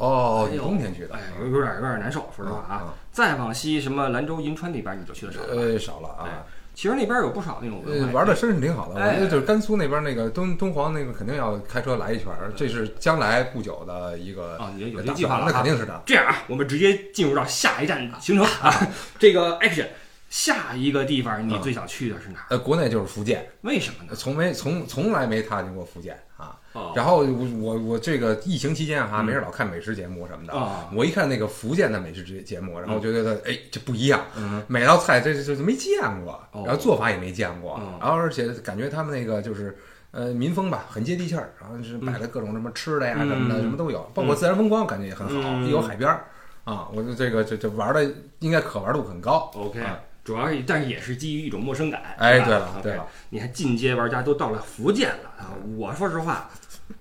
[0.00, 2.94] 哦，你冬天去的，哎，有有点有点难受，说实话啊啊。
[3.12, 5.46] 再往西，什么兰州、银川那边你就去的少了。
[5.54, 6.42] 呃，少了啊哎。
[6.72, 16.00] 其实那边有不少那种文呃，化，玩的真是挺好的，我哎觉得就是甘肃那边那个敦敦煌那个肯定要开车来一圈儿，这是将来不久的一个啊，你有这计划了那肯定是的。
[16.06, 18.72] 这样啊，我们直接进入到下一站行程啊。
[19.18, 19.88] 这个 action，
[20.30, 22.46] 下一个地方你最想去的是哪儿？
[22.50, 24.14] 呃，国内就是福建，为什么呢？
[24.14, 26.29] 从没从从来没踏进过福建啊。
[26.72, 26.92] 哦。
[26.94, 39.76] 然后我我我这个疫情期间哈，没事老看美食节目什么的啊，我一看那个福建的美食节节目，然后觉得哎，这不一样，嗯每道菜这这这没见过，哦然后做法也没见过嗯，然后而且感觉他们那个就是。
[40.12, 46.24] 呃，民风吧，很接地气儿，然后是摆的各种什么吃的呀、嗯什么的，什么都有，包括自然风光，感觉也很好，有海边儿。
[46.64, 48.04] 啊，我就这个这这玩的
[48.40, 49.48] 应该可玩度很高。
[49.54, 52.02] OK，啊主要是但是也是基于一种陌生感。
[52.18, 55.54] 哎对了对了你看进阶玩家都到了福建了啊！
[55.76, 56.50] 我说实话，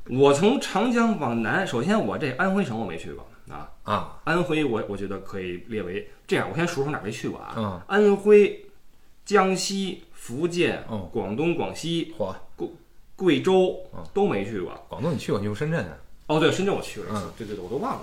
[0.09, 7.53] 我从长江往南，首先我这安徽省我没去过啊，啊，安徽我我觉得可以列为这样，我先数数哪儿没去过啊？
[7.57, 8.65] 嗯安徽、
[9.25, 12.13] 江西、福建、哦广东、广西、
[12.55, 12.67] 贵，
[13.15, 14.73] 贵州嗯都没去过。
[14.87, 15.97] 广东你去过，你去过深圳啊？
[16.27, 18.01] 哦，对，深圳我去了一次，嗯对对对，我都忘了。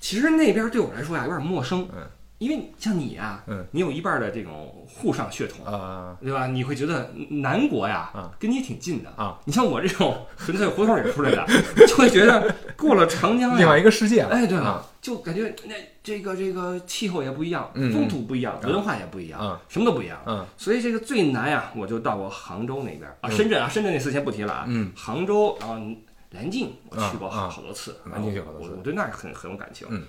[0.00, 2.06] 其实那边对我来说呀有点陌生，嗯
[2.38, 3.64] 因为像你啊，嗯。
[3.72, 6.16] 你有一半的这种沪上血统，啊。
[6.22, 6.46] 对吧？
[6.46, 8.30] 你会觉得南国呀，啊。
[8.38, 9.38] 跟你挺近的啊。
[9.44, 11.46] 你像我这种 纯粹胡同里出来的，
[11.86, 14.30] 就会觉得过了长江呀，另外一个世界了。
[14.30, 14.86] 哎，对了，啊。
[15.00, 20.20] 就感觉那这个这个气候也不一样，嗯风土不一样，文化也不一样，嗯什么都不一样。
[20.26, 23.32] 嗯所以这个最难呀，我就到过杭州那边啊，嗯。
[23.32, 24.64] 深圳啊，深圳那次先不提了啊。
[24.68, 24.92] 嗯。
[24.94, 25.76] 杭州，然后
[26.30, 28.68] 南京我去过好多次，南京去好多次。
[28.70, 29.86] 我我对那儿很很有感情。
[29.90, 30.02] 嗯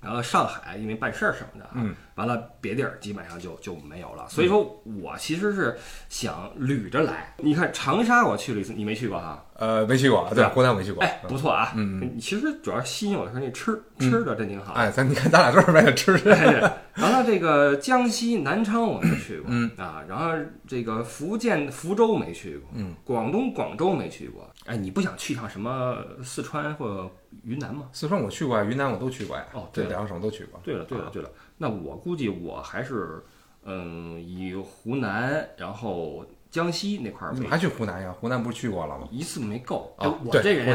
[0.00, 4.26] 然后上海因为办事儿什么的啊，嗯完了别地儿基本上就就没有了。
[4.28, 5.76] 所以说我其实是
[6.08, 7.34] 想捋着来。
[7.38, 9.44] 你看长沙我去了一次，你没去过哈？
[9.54, 11.02] 呃，没去过，对，湖南我没去过。
[11.02, 11.72] 哎，不错啊。
[11.76, 14.72] 嗯其实主要吸引我的是那吃吃的真挺好。
[14.74, 16.34] 哎，咱你看，咱俩都是为了吃的。
[16.34, 20.30] 哎，对，然后这个江西南昌我没去过，嗯啊，然后
[20.66, 24.48] 这个福建福州没去过，嗯，广东广州没去过。
[24.68, 27.10] 哎，你不想去趟什么四川或
[27.42, 27.88] 云南吗？
[27.92, 29.46] 四川我去过，云南我都去过呀。
[29.54, 30.60] 哦对两个省都去过。
[30.62, 33.24] 对了，对了，对了，那我估计我还是，
[33.64, 38.14] 嗯，以湖南，然后江西那块儿为你还去湖南呀？
[38.20, 39.08] 湖南不是去过了吗？
[39.10, 39.94] 一次没够。
[39.98, 40.68] 哎啊，我这人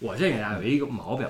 [0.00, 1.24] 我这人啊有一个毛病。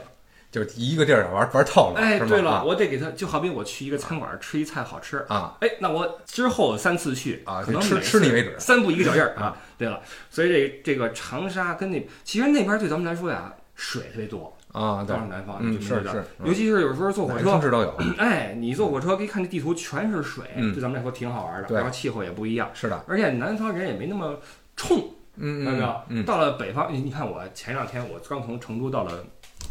[0.51, 2.01] 就是一个地儿玩玩透了。
[2.01, 2.65] 哎，对了，啊。
[2.65, 9.57] 我得给他，就好比我去一个餐馆吃一菜好吃，啊，哎，那我之后三次去啊吃可能每次吃你为止三步一个脚印儿啊。
[9.77, 16.47] 对了，所以这这个长沙跟那其实那边对咱们来说呀，水特别多，啊，都是，南方是是嗯。
[16.47, 17.95] 尤其是有时候坐火车城车，市都有。
[18.17, 20.73] 哎，你坐火车可以看这地图全是水，嗯。
[20.73, 21.77] 对咱们来说挺好玩的，对。
[21.77, 24.41] 然后气候也不一样，是的，而且南方人也没那么
[24.77, 26.01] 冲，嗯看到没有？
[26.09, 26.25] 嗯。
[26.25, 29.25] 到了北方，你你看我前两天我刚从成都到了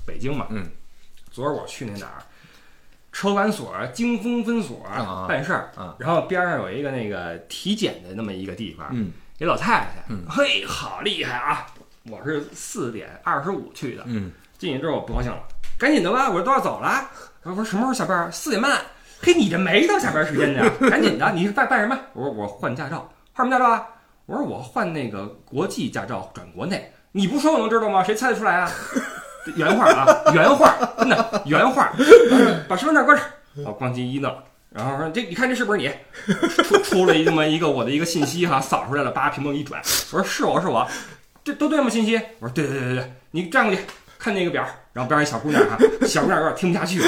[0.07, 0.65] 北京嘛，嗯，
[1.29, 2.23] 昨儿我去那哪儿，
[3.11, 11.67] 车管所京丰分所啊办事儿，啊然后边上有一个那个体检的那么一个地方，嗯一老太太，嗯嘿，好厉害啊！
[12.09, 15.43] 我是四点二十五去的，嗯，进去之后我不高兴了，
[15.77, 17.07] 赶紧的吧，我说都要走了。
[17.43, 18.31] 我说什么时候下班？
[18.31, 18.81] 四点半。
[19.21, 21.99] 嘿，你这没到下班时间呢， 赶紧的，你是办办什么？
[22.13, 23.87] 我说我换驾照，换什么驾照啊？
[24.25, 26.91] 我说我换那个国际驾照转国内。
[27.11, 28.03] 你不说我能知道吗？
[28.03, 28.71] 谁猜得出来啊？
[29.55, 31.91] 原话啊， 原话，真的原话。
[32.67, 33.25] 把身份证关上，
[33.65, 34.36] 我咣叽一弄，
[34.69, 35.89] 然后说这你看这是不是你？
[36.63, 39.81] 出出了这么一个我的一个信息哈，扫出来了，把屏幕一转，
[40.12, 40.88] 我说是我是我，
[41.43, 41.89] 这都对吗？
[41.89, 42.19] 信息？
[42.39, 43.81] 我说对对对对对，你站过去
[44.19, 47.05] 看那个表，然后边上一小姑娘哈，小姑娘有点听不下去了，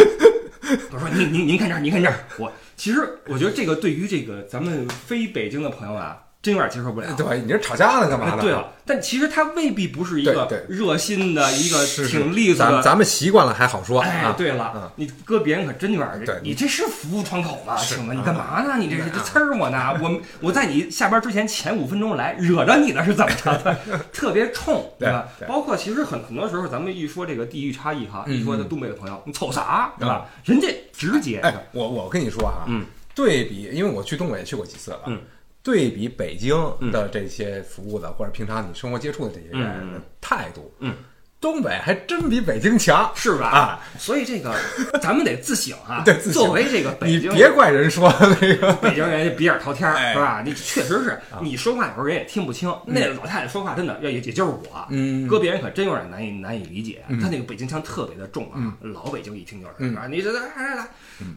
[0.91, 6.17] 我说您您您看这儿，您看这儿，我其实我觉得这个对于这个咱们非北京的朋友啊。
[6.41, 7.08] 真有点接受不了。
[7.17, 8.41] 对，你这吵架呢，干嘛呢？
[8.41, 12.71] 对了，但其实他未必不是一个热心的一个挺利索的。
[12.75, 13.99] 咱咱们习惯了还好说。
[13.99, 17.75] 哎，对了，你搁别人可真有点你这是服务窗口吗？
[17.75, 18.78] 请问你干嘛呢？
[18.78, 19.93] 你这是这呲儿我呢？
[20.02, 23.78] 我我在你下班之前前五分钟来，惹着你了是怎么着？
[24.13, 25.28] 特别冲，对吧？
[25.45, 30.25] 包括其实很很多时候，咱们一说这个地域差异哈，一说东北的朋友，你瞅啥，对吧？
[30.45, 31.39] 人家直接。
[31.43, 35.19] 哎，我我跟你说哈，嗯，对比，因为我去东北去过几次了，嗯。
[35.62, 36.56] 对比北京
[36.91, 40.95] 的这些服务的，或者平常你生活接触的这些人的态度，嗯。
[41.41, 43.47] 东北还真比北京强，是吧？
[43.47, 44.54] 啊，所以这个
[45.02, 46.02] 咱们得自省啊。
[46.06, 50.41] 对，作为这个北京，你别怪人说那个 北京人比眼滔天是吧？
[50.43, 52.69] 你确实是，你说话有时候人也听不清。
[52.86, 57.04] 那老太太说话真的，也也就是我，嗯，搁别人可真有点难以难以理解。
[57.21, 60.88] 他那个北京腔特别的重啊，老北京一听就是啊，你这来来来，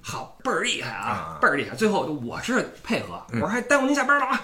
[0.02, 1.76] 好倍儿厉害啊，倍儿厉害。
[1.76, 4.42] 最后我是配合，我说还耽误您下班了啊。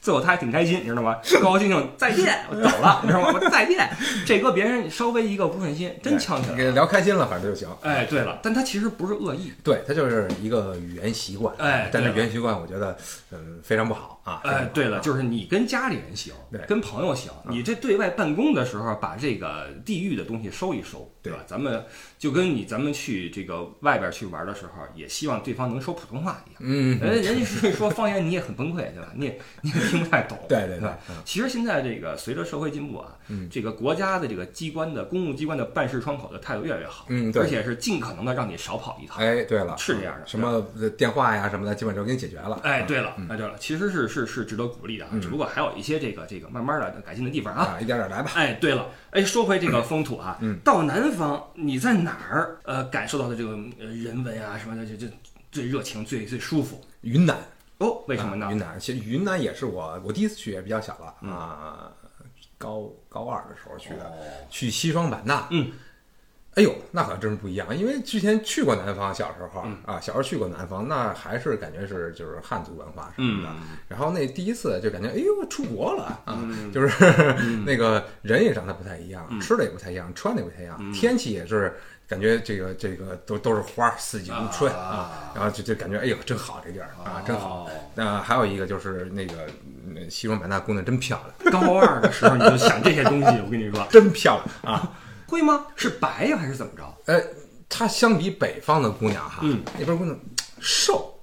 [0.00, 1.16] 最后他还挺开心，你知道吗？
[1.42, 3.32] 高高兴兴再见，我走了，你知道吗？
[3.34, 3.86] 我再见。
[4.24, 4.77] 这搁别人。
[4.90, 6.56] 稍微一个不顺心，真呛起来。
[6.56, 7.68] 给聊开心了，反正就行。
[7.80, 11.54] 哎，对了，但他其实不是恶意，对他就是一个语言习惯。
[11.56, 12.96] 哎，但是语言习惯，我觉得
[13.30, 14.40] 嗯非常不好啊。
[14.44, 16.34] 哎，对了，就是你跟家里人行，
[16.66, 21.38] 跟朋友行，你这对外办公的时候，把这个地域的东西收一收，对吧？
[21.46, 21.82] 咱们
[22.18, 26.60] 就跟你咱们去这个外边去玩的时候，也希望对方能说普通话一样。
[26.60, 29.12] 嗯，人人家是说方言，你也很崩溃，对吧？
[29.14, 30.38] 你也 你也听不太懂。
[30.48, 30.88] 对对对。
[31.24, 33.16] 其实现在这个随着社会进步啊，
[33.50, 37.06] 这个国家的这个机关的公务机关的办事窗口的态度越来越好。
[37.08, 37.42] 嗯，对。
[37.42, 39.16] 而且是尽可能的让你少跑一趟。
[39.18, 40.26] 哎，对了，是这样的。
[40.26, 40.62] 什么
[40.98, 42.60] 电话呀什么的，基本都给你解决了。
[42.62, 45.12] 哎，对了，哎对了，其实是是是值得鼓励的啊。
[45.22, 47.78] 只不过还有一些这个这个慢慢的改进的地方啊。
[47.80, 48.32] 一点点来吧。
[48.34, 55.06] 哎，对了，哎，说回这个风土啊，到南方你在哪儿呃感受到的这个人文啊什么的，就就
[55.50, 56.84] 最热情、最最舒服？
[57.00, 57.36] 云南
[57.78, 58.48] 哦，为什么呢？
[58.50, 61.92] 云南其实云南也是我我第一次去，也比较小了啊，
[62.58, 64.12] 高高二的时候去的，
[64.50, 65.46] 去西双版纳。
[65.50, 65.72] 嗯。
[66.54, 73.54] 哎呦，那可真是不一样，因为之前去过南方，小时候啊，小时候去过南方，那还是感觉是就是汉族文化什么的。
[73.86, 76.42] 然后那第一次就感觉，哎呦，出国了啊！
[76.74, 77.14] 就是
[77.64, 85.30] 那个人也长得不太一样，吃的也不太一样，穿的也不太一样，天气也是感觉这个这个都都是花，四季如春啊。
[85.34, 87.68] 然后就就感觉，哎呦，真好这地儿啊，真好。
[87.94, 89.46] 那还有一个就是那个
[90.08, 91.52] 西双版纳姑娘真漂亮。
[91.52, 94.92] 高二的时候你就想这些东西，我跟你说， 真漂亮啊。
[95.26, 95.66] 会吗？
[95.76, 96.82] 是白呀，还是怎么着？
[97.04, 97.22] 呃，
[97.68, 100.18] 她相比北方的姑娘哈，嗯，那边姑娘
[100.58, 101.17] 瘦哦，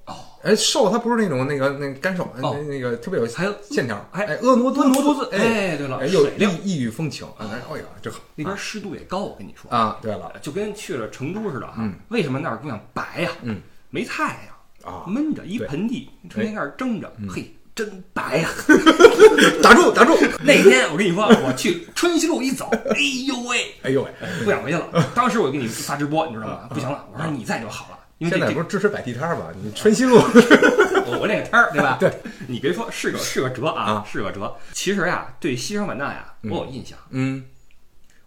[0.46, 8.20] 哎，瘦，他不是那种那个那个干瘦，那那个特别有还有线条，哎，婀娜多姿，姿，哎，对了，又异异域风情啊，哎呀，真好。
[8.36, 11.90] 那边湿度也高，我跟你说啊，对了，就跟去了成都似的哈。
[12.10, 13.32] 为什么那儿姑娘白呀？
[13.42, 14.40] 嗯，没太
[14.84, 17.52] 阳啊，闷着一盆地，成天在那蒸着，嘿。
[17.76, 18.48] 真白呀！
[19.62, 20.18] 打住打住！
[20.46, 22.96] 那天我跟你说，我去春熙路一走，哎
[23.28, 24.10] 呦喂，哎呦喂，
[24.46, 24.88] 不想回去了。
[25.14, 26.70] 当时我给你发直播，你知道吗？
[26.74, 27.95] 不行了，我说你在就好了。
[28.18, 29.48] 因为现在不是支持摆地摊儿嘛？
[29.62, 30.16] 你春熙路，
[31.08, 31.98] 我我那个摊儿对吧？
[32.00, 32.12] 对，
[32.48, 34.56] 你别说是个是个辙啊，是个辙。
[34.72, 36.98] 其实呀，对西双版纳呀，我有印象。
[37.10, 37.44] 嗯。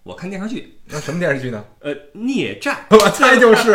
[0.04, 1.62] 我看电视剧，那什么电视剧呢？
[1.80, 3.72] 呃，孽债， 我猜就是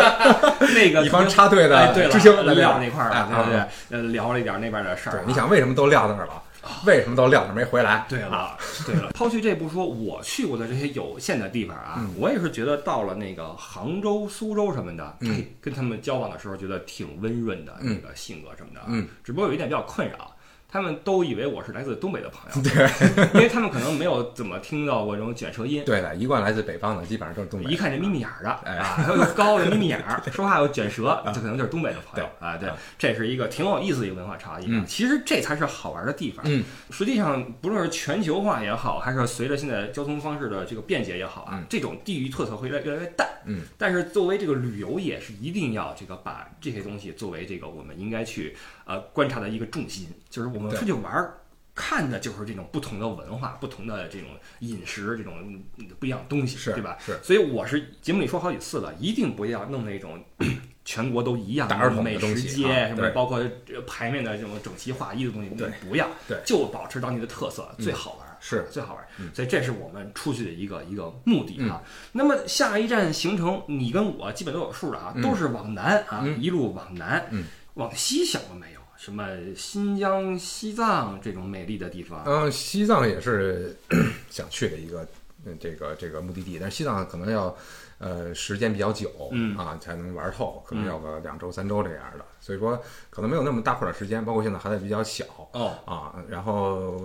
[0.74, 3.60] 那个一帮插队的知青撂那块儿了，对不对？
[3.92, 5.24] 呃，聊了一点那边的事儿。
[5.28, 6.42] 你想为什么都撂那儿了？
[6.86, 8.06] 为什么都撂那没回来？
[8.10, 15.18] 对了，对了，抛去这不说，我去过的这些有限的地方啊，我也是觉得到了那个杭州、苏州什么的，
[15.62, 18.82] 跟他们交往的时候，觉得挺温润的那个性格什么的。
[18.88, 20.33] 嗯，只不过有一点比较困扰。
[20.74, 25.84] 他们都以为我是来自东北的朋友， 对，因为他们可能没有怎么听到过这种卷舌音。
[25.86, 27.72] 对的，一贯来自北方的，基本上都是东北。
[27.72, 32.58] 一看这眯眯眼儿的，啊，又高又眯眯眼儿， 说话又卷舌，这可能就是东北的朋友啊。
[32.58, 34.84] 对，这是一个挺有意思的一个文化差异。
[34.88, 36.44] 其实这才是好玩的地方。
[36.48, 43.30] 嗯，实际上不论是全球化也好，还是随着现在交通方式的这个便捷也好啊，这种地域特色会越来越来越淡。
[43.46, 48.56] 嗯，但是作为这个旅游业是一定要这个把这些东西作为这个我们应该去
[48.86, 51.38] 呃观察的一个重心，就是我们出去玩儿。
[51.76, 54.28] 看的就是这种不同的文化、不同的这种
[54.60, 56.96] 饮食、这种嗯不一样的东西，是对吧？
[57.04, 60.24] 是所以我是节目里说好几次了，一定不要弄那种
[60.86, 68.38] 全国都一样的美食街啊什么，包括这牌面的这种整齐划一的东西，对不要，对嗯就保持当地的特色，最好玩儿。
[68.40, 71.82] 是最好玩儿，所以这是我们出去的一个一个目的啊。
[71.84, 77.26] 嗯那么下一站行程，你跟我基本都有数了啊，都是往南啊，一路往南。
[77.32, 78.80] 嗯往西想过没有？
[79.04, 82.24] 什么新疆、西藏这种美丽的地方？
[82.26, 83.76] 嗯，西藏也是
[84.32, 85.06] 想去的一个
[85.46, 87.54] 嗯这个这个目的地，但是西藏可能要
[87.98, 95.26] 呃时间比较久，嗯啊才能玩透，可能要个两周三周这样的，所以说可能没有那么大块的时间，包括现在还在比较小。
[95.52, 96.98] 哦，啊，然后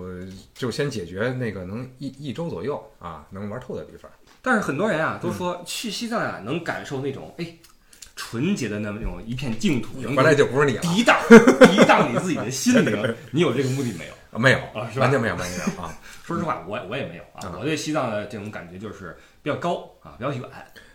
[0.53, 4.09] 就先解决那个能一一周左右啊能玩透的地方。
[4.41, 7.57] 但是很多人啊嗯都说去西藏啊能感受那种哎
[8.19, 13.15] 纯洁的那么那种一片净土，能回来就不是你了，涤荡涤荡你自己的心灵。
[13.31, 14.13] 你有这个目的没有？
[14.31, 15.97] 啊没有啊是吧完全没有，完全没有啊。
[16.25, 17.55] 说实话，我我也没有啊。
[17.57, 20.41] 我对西藏的这种感觉就是比较高啊，比较远，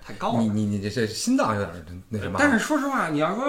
[0.07, 0.41] 太高了。
[0.41, 3.45] 你你你这这心脏有点那什么啊，但是说实话，你要说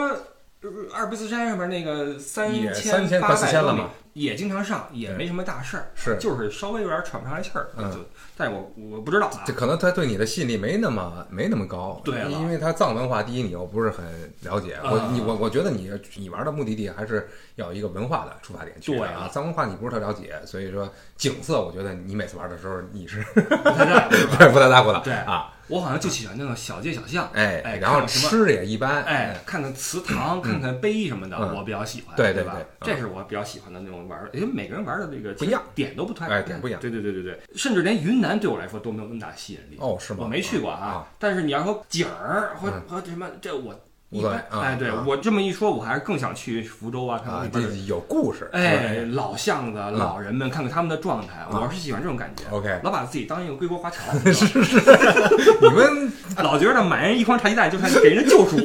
[0.62, 7.68] 呃阿尔卑斯山上面那个三也千3800八百多米千了嘛，也经常上，也没什么大事儿，是就是稍微有点喘不上来气儿。
[7.76, 7.98] 嗯就，
[8.38, 9.52] 但是我我不知道啊这。
[9.52, 14.06] 可能他对你的吸引力没那么没那么高，对了因为他藏文化第一你又不是很
[14.42, 31.56] 了解，啊我你我我觉得你你玩的目的地还是要有一个文化的出发点去对啊啊，藏文化你不是特了解，所以说景色我觉得你每次玩的时候你是 不太在乎是吧 不太在乎的，对啊，我好像就喜欢那种小街小巷，哎哎，然后吃也一般，哎，看看祠堂，看看碑什么的，嗯。
[31.56, 32.58] 我比较喜欢，对对吧？
[32.82, 36.80] 这是我比较喜欢的那种玩因为每个人玩的这个不一样，点都不太哎点不一样。
[36.80, 39.78] 对对对对对，甚至连云南对我来说都没有那么大吸引力。
[39.80, 40.20] 哦是吗？
[40.22, 42.82] 我没去过啊，但是你要说景儿和嗯。
[42.88, 43.74] 和什么，这我
[44.16, 44.60] 一无所谓般。
[44.60, 47.76] 啊哎，对啊我这么一说，我还是更想去福州啊，看看啊，那边的。
[47.76, 52.44] 这有故事，哎，老巷子、老人们，看看他们的状态，嗯我是喜欢这种感觉。
[52.56, 54.02] OK 老把自己当一个归国华侨，
[54.32, 54.80] 是是，
[55.62, 56.12] 你们
[56.44, 58.58] 老觉得买人一筐茶鸡蛋就算给人救赎，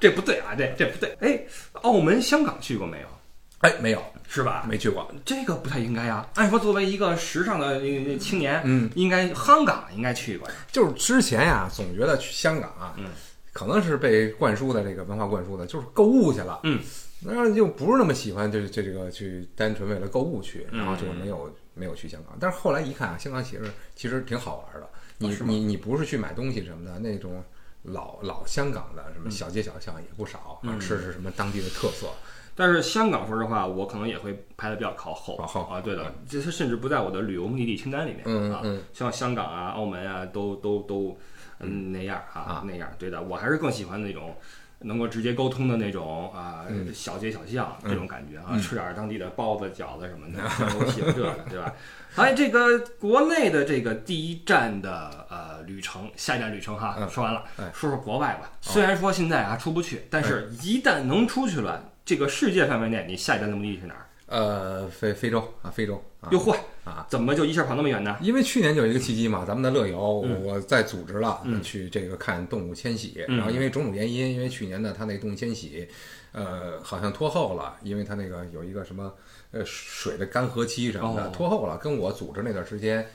[0.00, 1.16] 这不对啊，这这不对。
[1.20, 1.40] 哎，
[1.82, 3.06] 澳门、香港去过没有？
[3.60, 4.66] 哎没有是吧？
[4.68, 6.24] 没去过，这个不太应该呀。
[6.34, 10.54] 按说作为一个时尚的呃青年，嗯，应该香港应该去过呀。
[10.70, 13.06] 就是之前呀总觉得去香港啊，嗯，
[13.56, 16.78] 可能是被灌输的这个文化灌输的，就是购物去了，嗯，
[17.20, 22.36] 那就不是那么喜欢这这这个去单纯为了购物去，嗯然后就没有没有去香港。
[22.38, 23.62] 但是后来一看啊，香港其实
[23.94, 24.86] 其实挺好玩的。
[25.16, 27.42] 你、哦你你不是去买东西什么的，那种
[27.82, 32.08] 老老香港的什么小街小巷也不少，吃吃什么当地的特色。
[32.54, 35.36] 但是香港，说实话，我可能也会排的比较靠后。
[35.36, 38.52] 啊，对的，这它甚至不在我的旅游目的地清单里面。
[38.52, 41.16] 啊，像香港啊、澳门啊，都都都
[41.60, 42.88] 嗯那样啊啊那样。
[42.98, 44.36] 对的，我还是更喜欢那种。
[44.80, 50.38] 能够直接沟通的那种啊，嗯小街小巷这种感觉啊，嗯吃点当地的包子、饺子什么的，
[50.78, 51.72] 我喜欢这个，对吧？
[52.16, 58.50] 哎，这个国内的这个第一站的呃旅程，下一站旅程哈，嗯说完了哎，说说国外吧。
[58.60, 64.05] 虽然说现在啊出不去，但是一旦能出去了，这个世界范围内，你下一站的目的地是哪儿？
[64.26, 68.16] 呃，非非洲啊，非洲啊，哟嚯，啊，怎么就一下跑那么远呢？
[68.20, 70.42] 因为去年就有一个契机嘛，咱们的乐游，嗯。
[70.42, 71.62] 我在组织了嗯。
[71.62, 73.36] 去这个看动物迁徙，嗯。
[73.36, 75.86] 然后因为种种原因，因为去年呢，它那动物迁徙，
[76.32, 79.14] 呃，好像拖后了，因为它那个有一个什么
[79.52, 81.32] 呃水的干涸期什么的，哦。
[81.32, 83.06] 拖后了，跟我组织那段时间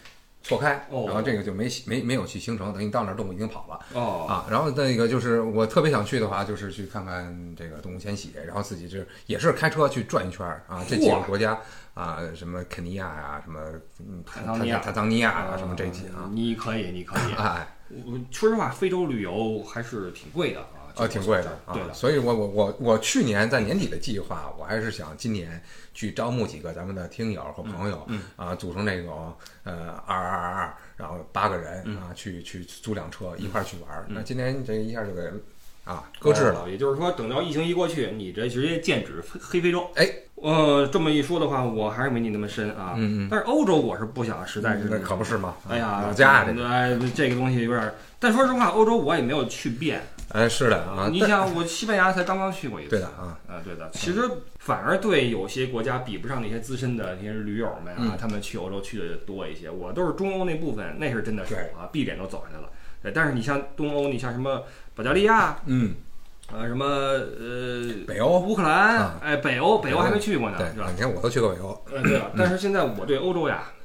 [0.43, 3.80] 错开，哦然后这个就没没没有去行程，等于到那儿动物已经跑了。
[3.93, 11.58] 哦，啊，然后那个就是我特别想去的话，就是去看看这个动物迁徙，然后自己就是也是开车去转一圈儿啊，这几个国家
[11.93, 13.60] 啊，什么肯尼亚呀、什么
[13.99, 17.34] 嗯坦桑尼亚坦桑尼亚啊，什么这几啊，你可以，你可以。
[17.36, 17.67] 哎，
[18.06, 20.81] 我说实话，非洲旅游还是挺贵的啊。
[20.95, 25.62] 呃，挺贵的啊对的，所以我我我我去年在年底的计划，我还是想今年
[25.93, 34.06] 去招募几个咱们的听友和朋友，嗯啊，组成那种呃二二二二，然后八个人嗯啊，去去租辆车一块儿去玩儿。
[34.10, 35.21] 那今年这一下就给
[35.84, 39.89] 啊搁置了，哦也就是说，等到疫情一过去，你这直接剑指黑黑非洲。
[39.95, 42.93] 哎，呃，这么一说的话，我还是没你那么深啊。
[42.97, 47.95] 嗯嗯但是欧洲我是不想，实在是那可不是嘛，哎呀，老家这个，哎，这个东西有点儿。
[48.19, 50.01] 但说实话，欧洲我也没有去遍。
[50.34, 52.91] 哎，是的啊，你想，我西班牙才刚刚去过一次。
[52.91, 54.22] 对的啊，啊，对的，其实
[54.60, 59.70] 反而对有些国家比不上那些资深的那些驴友们啊，嗯他们去欧洲去的多一些。
[59.70, 62.70] 我都是中欧那部分，那是真的是啊，闭点都走下来了。
[63.04, 64.64] 对，但是你像东欧，你像什么
[64.95, 65.95] 保加利亚，嗯，
[66.53, 70.88] 呃，什么呃，北欧乌克兰，啊哎，北欧，北欧还没去过呢，对是吧？
[70.93, 73.80] 你看我都去过北欧，嗯，对了，但是现在我对欧洲呀，有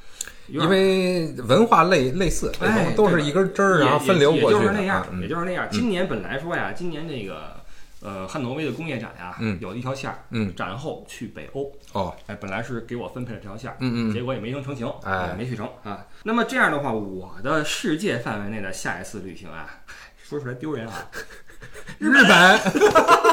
[0.49, 5.69] 因为文化类类似，哎都是一根针儿，然后分流过去的也就是那样也就是那样。
[5.71, 7.57] 今年本来说呀，今年这个
[8.01, 16.07] 呃，汉诺威的工业展呀，嗯有一条线儿，嗯展后去北欧，哦，哎，本来是给我分配了这条线儿，嗯嗯结果也没能成行，哎也没去成啊。
[16.23, 19.81] 那么这样的话，我的世界范围内的下一次旅行啊，
[20.23, 21.11] 说出来丢人啊，
[21.99, 22.61] 日本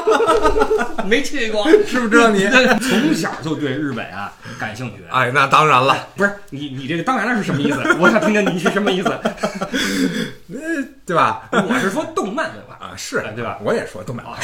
[1.06, 2.46] 没去过，知不知道你？
[2.80, 5.02] 从小就对日本啊感兴趣。
[5.10, 7.78] 哎，那当然了，不是你，你这个当然了是什么意思？
[8.00, 9.12] 我想听听你是什么意思。
[11.04, 11.48] 对吧？
[11.52, 13.58] 我是说动漫文化，啊，是哎对吧？
[13.62, 14.38] 我也说东北话，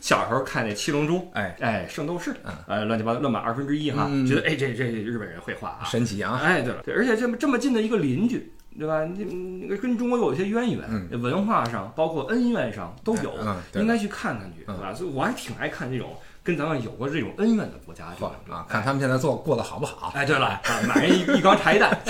[0.00, 6.40] 小时候看那《七龙珠》，哎哎，圣斗士嗯，呃，乱七八糟乱码二分之一哈，嗯觉得哎这这日本人会画啊，神奇啊！
[6.42, 9.04] 哎，对了，对，而且这么这么近的一个邻居，对吧？
[9.04, 13.32] 那那个跟中国有一些渊源，嗯文化上包括恩怨上都有，
[13.74, 14.94] 应该去看看去，嗯对吧？
[14.94, 20.12] 所以我还挺爱看这种跟咱们有过这种恩怨的国家，这嚯种啊，看他们现在做过得好不好？
[20.14, 21.98] 哎，对了，啊，买人一一缸茶叶蛋。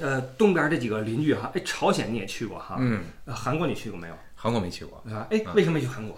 [0.00, 4.14] 呃，东边这几个邻居哈，哎，朝鲜你也去过哈，嗯，呃韩国你去过没有？
[4.34, 5.26] 韩国没去过，对吧？
[5.30, 6.16] 哎，为什么没去韩国？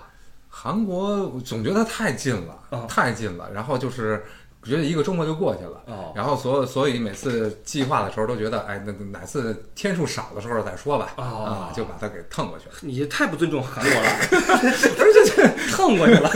[0.49, 4.25] 韩国总觉得太近了，哦太近了，然后就是
[4.64, 5.82] 觉得一个周末就过去了。
[5.86, 12.74] 哦，然后所所以每次计划的时候都觉得，哎，那那哪次天数少的时候再说吧，哦啊，就把它给蹭过去了。
[12.80, 16.30] 你太不尊重韩国了，不是这蹭过去了。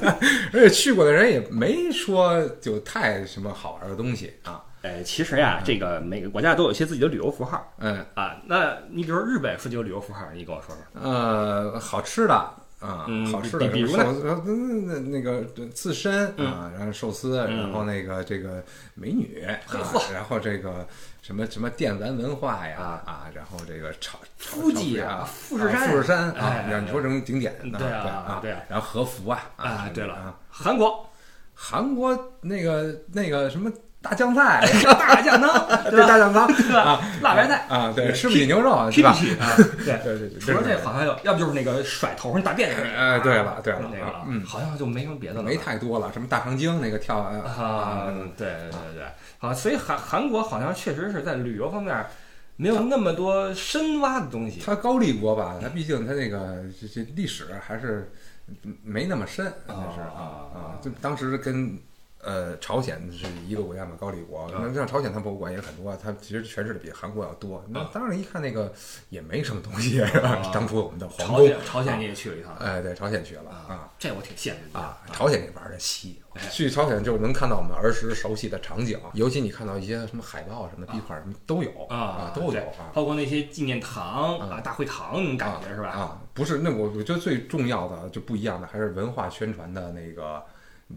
[0.52, 8.36] 而且去过的人也没说就太什么好玩的东西啊，哎，其实呀，这个每个国家都有一些自己的旅游符号嗯啊。
[8.46, 11.00] 那你比如说日本附近有旅游符号，你跟我说说。
[11.02, 12.50] 呃，好吃的
[12.80, 18.62] 啊，嗯好吃的，比比如呢寿司嗯那那个刺身嗯啊，然后寿司，然后那个这个
[18.94, 19.44] 美女
[20.12, 20.86] 然后这个
[21.22, 26.34] 什么什么电玩文化呀啊啊，然后这个炒炒富士炒啊富富士山富士山啊
[26.66, 31.06] 哎，你说这种景点呢，对对啊对啊然后和服啊啊，对了啊，，韩国
[31.54, 33.70] 韩国那个那个什么
[34.02, 34.66] 大酱菜，
[34.98, 39.98] 大酱汤，对大酱汤啊，辣白菜啊，对，吃不起牛肉 是吧对。
[40.02, 42.96] 对对对，除了这，好像有，要不就是那个甩头上大辫子那个。
[42.96, 45.48] 哎对了对了那个了，嗯好像就没什么别的了吧。
[45.50, 48.06] 没太多了，什么大长今那个跳啊啊，
[48.38, 49.04] 对对对对，
[49.38, 52.06] 好，所以韩韩国好像确实是在旅游方面
[52.56, 54.62] 没有那么多深挖的东西。
[54.64, 58.10] 它高丽国吧，它毕竟它那个这这历史还是
[58.82, 60.24] 没那么深，那是啊啊
[60.54, 61.78] 啊，就当时跟。
[62.22, 64.50] 呃，朝鲜是一个国家嘛，高丽国。
[64.52, 67.64] 那像朝鲜，它博物馆也很多，它其实诠释的比韩国要多。
[67.68, 68.72] 那当然一看那个
[69.08, 70.02] 也没什么东西？
[70.52, 74.98] 当初我们的皇宫朝鲜，朝鲜你也去了一趟哎，对，朝鲜去了啊这我挺羡慕你的啊！
[75.12, 82.92] 朝鲜那玩的细，去朝鲜就能看到我们儿时熟悉的场景，尤其你看到一些什么海报、什么壁画什么都有啊，都有啊。
[82.92, 85.88] 包括那些纪念堂啊、大会堂那种感觉是吧？
[85.88, 90.42] 啊，不是，那我我觉得最重要的就不一样的还是文化宣传的那个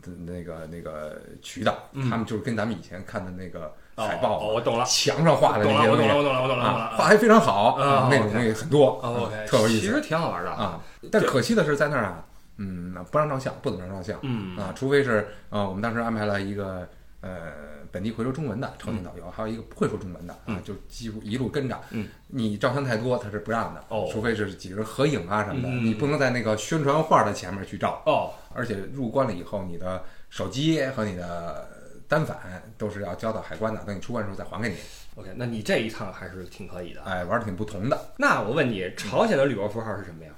[0.01, 1.77] 的那个那个渠道，
[2.09, 6.97] 他们就是跟咱们以前看的那个海报，哦，我懂了，墙上画的，那些东西我懂了，我懂了，我懂了，我懂啊，了。
[6.97, 8.99] 画还非常好啊那种东西很多
[9.47, 10.51] 特有意思其实挺好玩的。
[10.51, 10.81] 啊。
[11.11, 12.23] 但可惜的是在那儿啊，
[12.57, 16.87] 嗯，不让照相，不能让照相，嗯啊，除非是啊，我们当时安排了一个
[17.23, 17.53] 呃
[17.89, 21.79] 本地会说中文的朝鲜导游，还有一个不会说中文的啊，就几乎一路跟着。
[21.91, 23.83] 嗯，你照相太多，他是不让的。
[23.87, 28.01] 哦除非是几个人合影啊什么的，嗯你不能在那个宣传画的前面去照。
[28.05, 31.67] 哦，而且入关了以后，你的手机和你的
[32.07, 34.75] 单反都是要交到海关的，等你出关的时候再还给你。
[35.15, 37.03] OK，那你这一趟还是挺可以的。
[37.03, 38.09] 哎，玩的挺不同的。
[38.17, 40.31] 那我问你，朝鲜的旅游符号是什么呀？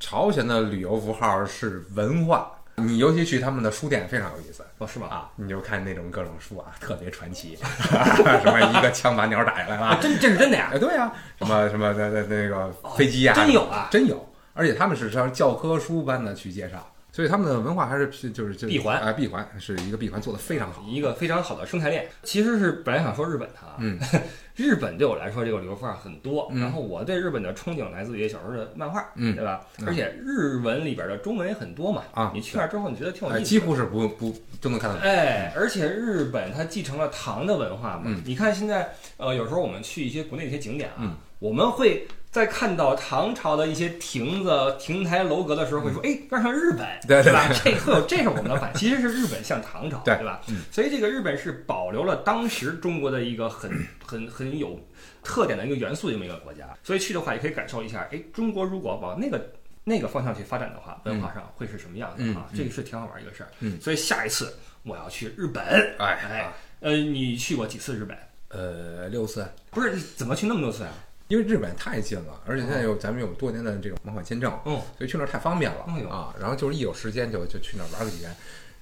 [0.00, 4.64] 朝鲜的旅游符号是文化，你尤其去他们的书店非常有意思。
[4.78, 5.08] 哦，是吗？
[5.08, 10.70] 啊，你就看那种各种书啊，特别传奇， 什么一个枪把鸟打下来啊，了，真这是真的呀？
[10.72, 22.08] 哎，对呀、什么什么那那那个飞机呀、真有啊真有，而且他们是像教科书般的去介绍，所以他们的文化还是就是就闭环哎，闭环是一个闭环做的非常好，一个非常好的生态链。
[22.22, 23.98] 其实是本来想说日本的啊，嗯，
[24.58, 29.60] 日本对我来说这个旅游符号很多，然后我对日本的憧憬来自于小时候的漫画，嗯对吧？
[29.78, 33.48] 嗯而且日文里边的中文也很多嘛，啊你去那儿之后你觉得挺有哎，意思的。
[33.48, 34.96] 几乎是不不都能看到。
[35.00, 38.02] 哎，而且日本它继承了唐的文化嘛。
[38.06, 47.48] 嗯你看现在，呃，有时候我们去一些国内的一些景点啊，嗯我们会在看到唐朝的一些亭子、亭台楼阁的时候，会说，哎，有点像日本，嗯对对吧？
[47.64, 50.40] 这会有这是我们的反，其实是日本像唐朝，对吧？
[50.48, 53.70] 嗯所以这个日本是保留了当时中国的一个很
[54.08, 54.80] 很很有
[55.22, 59.52] 特点的一个元素的这么一个国家，所以去的话也可以感受一下，哎，中国如果往那个。
[59.84, 62.46] 那个方向去发展的话，文化上会是什么样的啊？
[62.50, 63.48] 嗯这个是挺好玩一个事儿。
[63.60, 65.64] 嗯所以下一次我要去日本。
[65.98, 68.14] 哎哎啊，呃，你去过几次日本？
[68.48, 70.92] 呃，六次，不是，怎么去那么多次啊？
[71.28, 76.34] 因为日本太近了，而且现在有咱们有多年的这种往返签证，嗯，所以去那儿太方便了啊。
[76.38, 78.30] 然后就是一有时间就就去那儿玩个几天，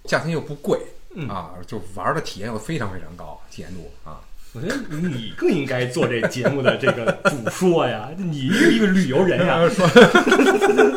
[0.07, 0.77] 价钱又不贵
[1.15, 4.21] 嗯啊，就玩的体验又非常非常高，体验度啊。
[4.57, 9.61] 我觉得你更应该做这节目的这个主说呀， 你是一个旅游人呀。
[9.69, 9.87] 说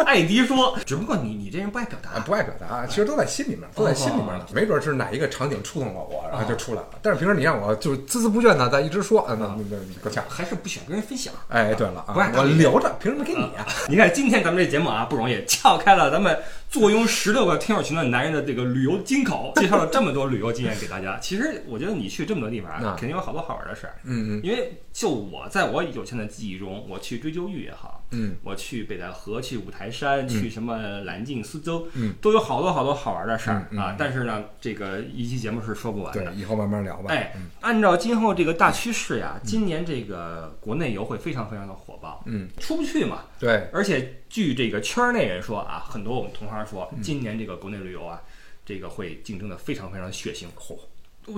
[0.06, 2.20] 艾迪说，只不过你你这人不爱表啊达。
[2.22, 4.46] 不爱表达，其实都在心里面，都在心里面呢。
[4.54, 6.88] 没准是哪一个场景触动了我，然后就出来了。
[7.02, 10.24] 但是平时你让我就是孜孜不倦的在一直说，啊，那那那够呛。
[10.30, 11.34] 还是不想跟人分享。
[11.50, 13.68] 哎，对了啊，不爱我留着，凭什么给你啊？
[13.90, 16.38] 你看今天咱们这节目啊不容易，撬开了咱们
[16.70, 21.18] 坐拥十六个听友群的男人的这个旅游金口， 介绍了这么多旅游经验给大家。
[21.20, 23.96] 其实我觉得你去这么多地方肯定有好多好玩的事儿。
[24.04, 33.96] 嗯嗯因为就我在我有限的记忆中，我去追究玉也好，嗯，我去北戴河、去五台山、去什么蓝镜、苏州，嗯，都有好多好多好玩的事儿啊。
[33.98, 37.14] 但是呢，这个一期节目是说不完的对。，以后慢慢聊吧。
[37.14, 43.26] 哎，按照今后这个大趋势呀，今年这个国内游会非常非常的火爆，嗯，出不去嘛。
[43.40, 48.22] 对，而且据这个圈内人说啊，很多我们同行说，嗯今年这个国内旅游啊，
[48.66, 50.46] 这个会竞争的非常非常血腥。
[50.58, 50.78] 嚯！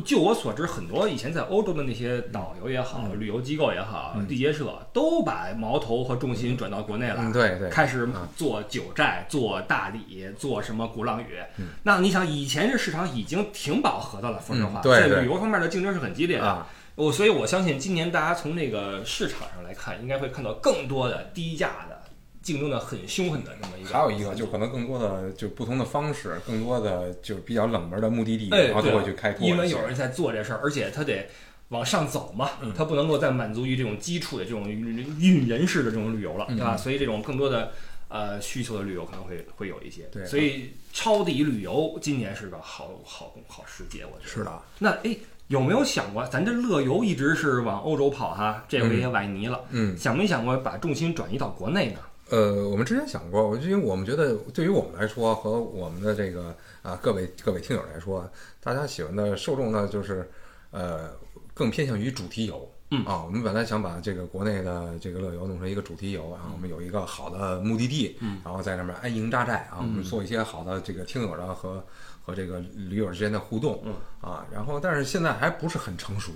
[0.06, 7.18] 就我所知，很多以前在欧洲的那些导游也好，嗯旅游机构也好，地接社都把矛头和重心转到国内了。
[7.20, 8.08] 嗯，对对，开始
[8.38, 11.40] 做九寨、做大理、做什么鼓浪屿。
[11.84, 16.46] 那你想，以前这市场已经挺饱和的了，说实话，嗯对对在旅游方面的竞争是很激烈的。
[16.46, 22.01] 啊，我所以，我相信今年大家从那个市场上来看，应该会看到更多的低价的、
[22.42, 23.90] 竞争的很凶狠的这么一个。
[23.90, 29.48] 还有一个就可能更多的就不同的方式，更多的就比较冷门的目的地，哎，然后对都会去开拓。
[29.48, 31.28] 因为有人在做这事儿，而且他得
[31.70, 36.76] 往上走嘛，嗯他不能够再满足于这种基础的这种运人式的这种旅游了，嗯对吧？
[36.76, 37.72] 所以这种更多的
[38.10, 40.04] 呃需求的旅游可能会会有一些。
[40.12, 44.30] 对所以抄底旅游今年是个好好好时节，我觉得。
[44.30, 45.16] 是的，那哎，
[45.48, 49.98] 有没有想过，咱这乐游一直是往欧洲跑哈，这回也崴泥了，嗯。
[49.98, 52.00] 想没想过把重心转移到国内呢？
[52.32, 58.28] 呃，我们之前想过，我因为我们觉得对于我们来说和我们的这个啊各位各位听友来说，
[58.62, 60.32] 大家喜欢的受众呢，就是
[60.72, 61.12] 呃
[61.54, 62.72] 更偏向于主题游。
[62.92, 63.04] 嗯。
[63.06, 68.40] 啊，我们本来想把这个国内的这个乐游弄成一个主题游，然后我们有一个好的目的地，嗯。
[68.46, 71.84] 然后在那边安营扎寨啊，我们做一些好的这个听友的和
[72.24, 73.94] 和这个驴友之间的互动，嗯。
[74.22, 76.32] 啊，然后但是现在还不是很成熟，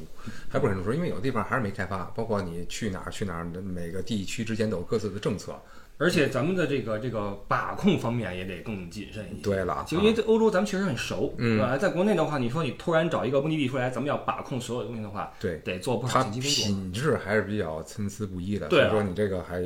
[0.50, 5.58] 还不是很成熟，因为有的地方还是没开发，包括你去哪儿去哪儿的每个地区之间都有各自的政策。
[5.98, 9.44] 而且咱们的这个这个把控方面也得更谨慎一些。
[9.44, 11.78] 对了，就因为这欧洲咱们确实很熟，嗯对吧？
[11.78, 16.82] 在国内的话，你说你突然找一个目的地出来，咱们要把控所有东西的话，对得做不少它前期工作。
[16.84, 19.62] 品质还是比较参差不一的，所以说你这个还，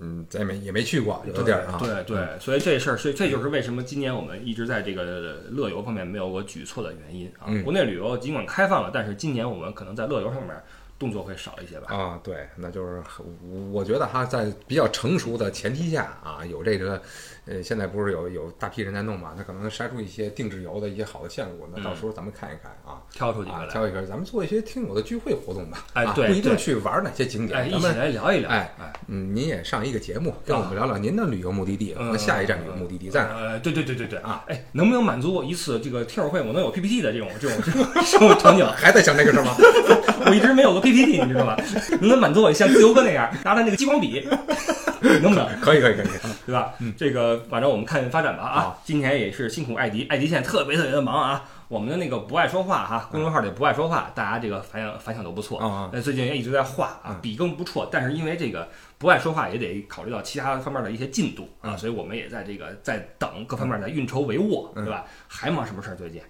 [0.00, 7.44] 嗯，咱也没也没去过有的地儿啊，对对，所以这事儿，所以这就是为什么今年我们一直在这个乐游方面没有过举措的原因啊。
[7.48, 10.56] 嗯国内旅游尽管开放了，但是今年我们可能在乐游上面
[11.00, 11.96] 动作会少一些吧。
[11.96, 13.02] 啊，对，那就是
[13.72, 17.02] 我觉得哈，在比较成熟的前提下啊，有这个，
[17.50, 27.98] 呃，现在不是有有大批人在弄嘛，他可能筛出一些定制游的一些好的线路，那到时候咱们看一看啊，啊，挑出几个来，挑一个，咱们做一些听友的聚会活动吧，哎对啊不一定去玩哪些景点哎，点，一起咱们。
[27.98, 28.48] 来聊一聊。
[28.48, 33.34] 哎哎，嗯，您也上一个节目，跟我们聊聊您的旅游目的地和嗯下一站旅游目的地在哪儿。
[33.34, 34.44] 呃，对对对对对啊！
[34.46, 38.64] 哎，能不能满足我一次这个听友会，我能有 PPT 的这种这种 这种生活场景？
[38.76, 39.56] 还在想这个事儿吗？
[40.26, 41.56] 我一直没有个 PPT，你知道吗？
[41.90, 44.24] 能不能满足我像自由哥那样拿着那个激光笔，
[45.00, 45.46] 能不能？
[45.60, 46.06] 可以，可以，可以。
[46.46, 46.74] 对吧？
[46.96, 48.78] 这个反正我们看发展吧啊。
[48.84, 51.44] 今年也是辛苦艾迪，艾迪现在特别特别的忙啊。
[51.68, 57.88] 我们的那个不爱说话哈，公众号里不爱说话，大家这个反响反响都不错啊最近也一直在画啊，笔耕不辍。
[57.92, 65.04] 但是因为这个不爱说话，也得考虑到其他方面的一些进度啊，所以我们也在这个在等各方面在运筹帷幄，对吧？
[65.28, 65.94] 还忙什么事儿？
[65.94, 66.20] 最近？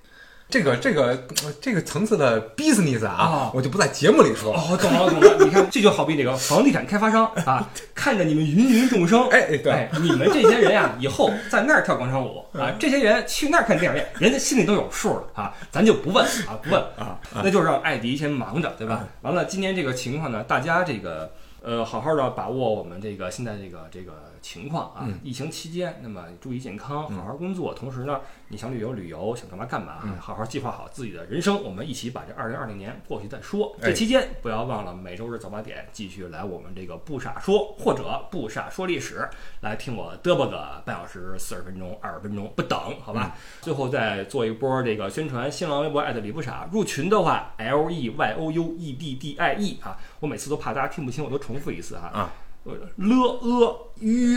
[0.51, 1.07] 这个这个
[1.45, 4.53] 呃这个层次的 business 啊啊，我就不在节目里说。
[4.55, 5.45] 哦，懂了懂了。
[5.45, 19.05] 你看，这就好比这个房地产开发商 啊，看着你们芸芸众生，哎对哎，你们这些人呀， 以后在那儿跳广场舞啊，这些人去那儿看电影院，人家心里都有数了啊，咱就不问啊，不问啊，那就让艾迪先忙着，对吧？
[19.23, 21.31] 完了，今年这个情况呢，大家这个。
[21.63, 33.77] 呃，好好的把握我们这个现在这个这个情况啊，疫情期间，那么注意健康，好好工作，同时呢，你想旅游旅游，想干嘛干嘛，好好计划好自己的人生，我们一起把这二零二零年过去再说。
[33.81, 39.29] 这哎期间不要忘了每周日早八点继续来我们这个不傻说或者不傻说历史
[39.61, 43.37] 来听我嘚啵个半小时、四十分钟、二十分钟不等，好吧？
[43.61, 52.33] 最后再做一波这个宣传，新浪微博艾特李不傻，入群的话 L E Y O U E D D I E 啊，我每次都怕大家听不清，我都重复一次啊啊。
[52.65, 54.37] 呃了呃于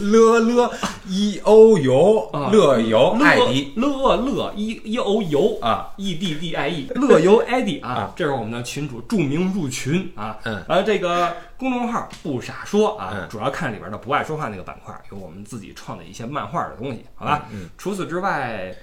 [0.00, 0.70] 乐乐
[1.06, 10.38] e o 游啊乐游乐艾迪乐乐 e e o 游啊 e d d i e 乐游艾迪啊啊，这是我们的群主，著名入群啊。
[10.44, 17.46] 嗯完了这个公众号不傻说啊，嗯主要看里边的不爱说话那个板块，有我们自己创的一些漫画的东西，好吧？
[17.52, 18.74] 嗯除此之外。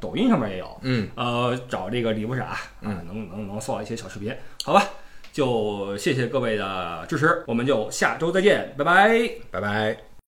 [0.00, 4.34] 抖音上面也有，嗯，呃，找这个李不傻嗯，能能能搜到一些小视频，
[4.64, 4.82] 好吧？
[5.32, 9.30] 就谢谢各位的支持，我们就下周再见，拜拜。
[9.50, 10.11] 拜拜。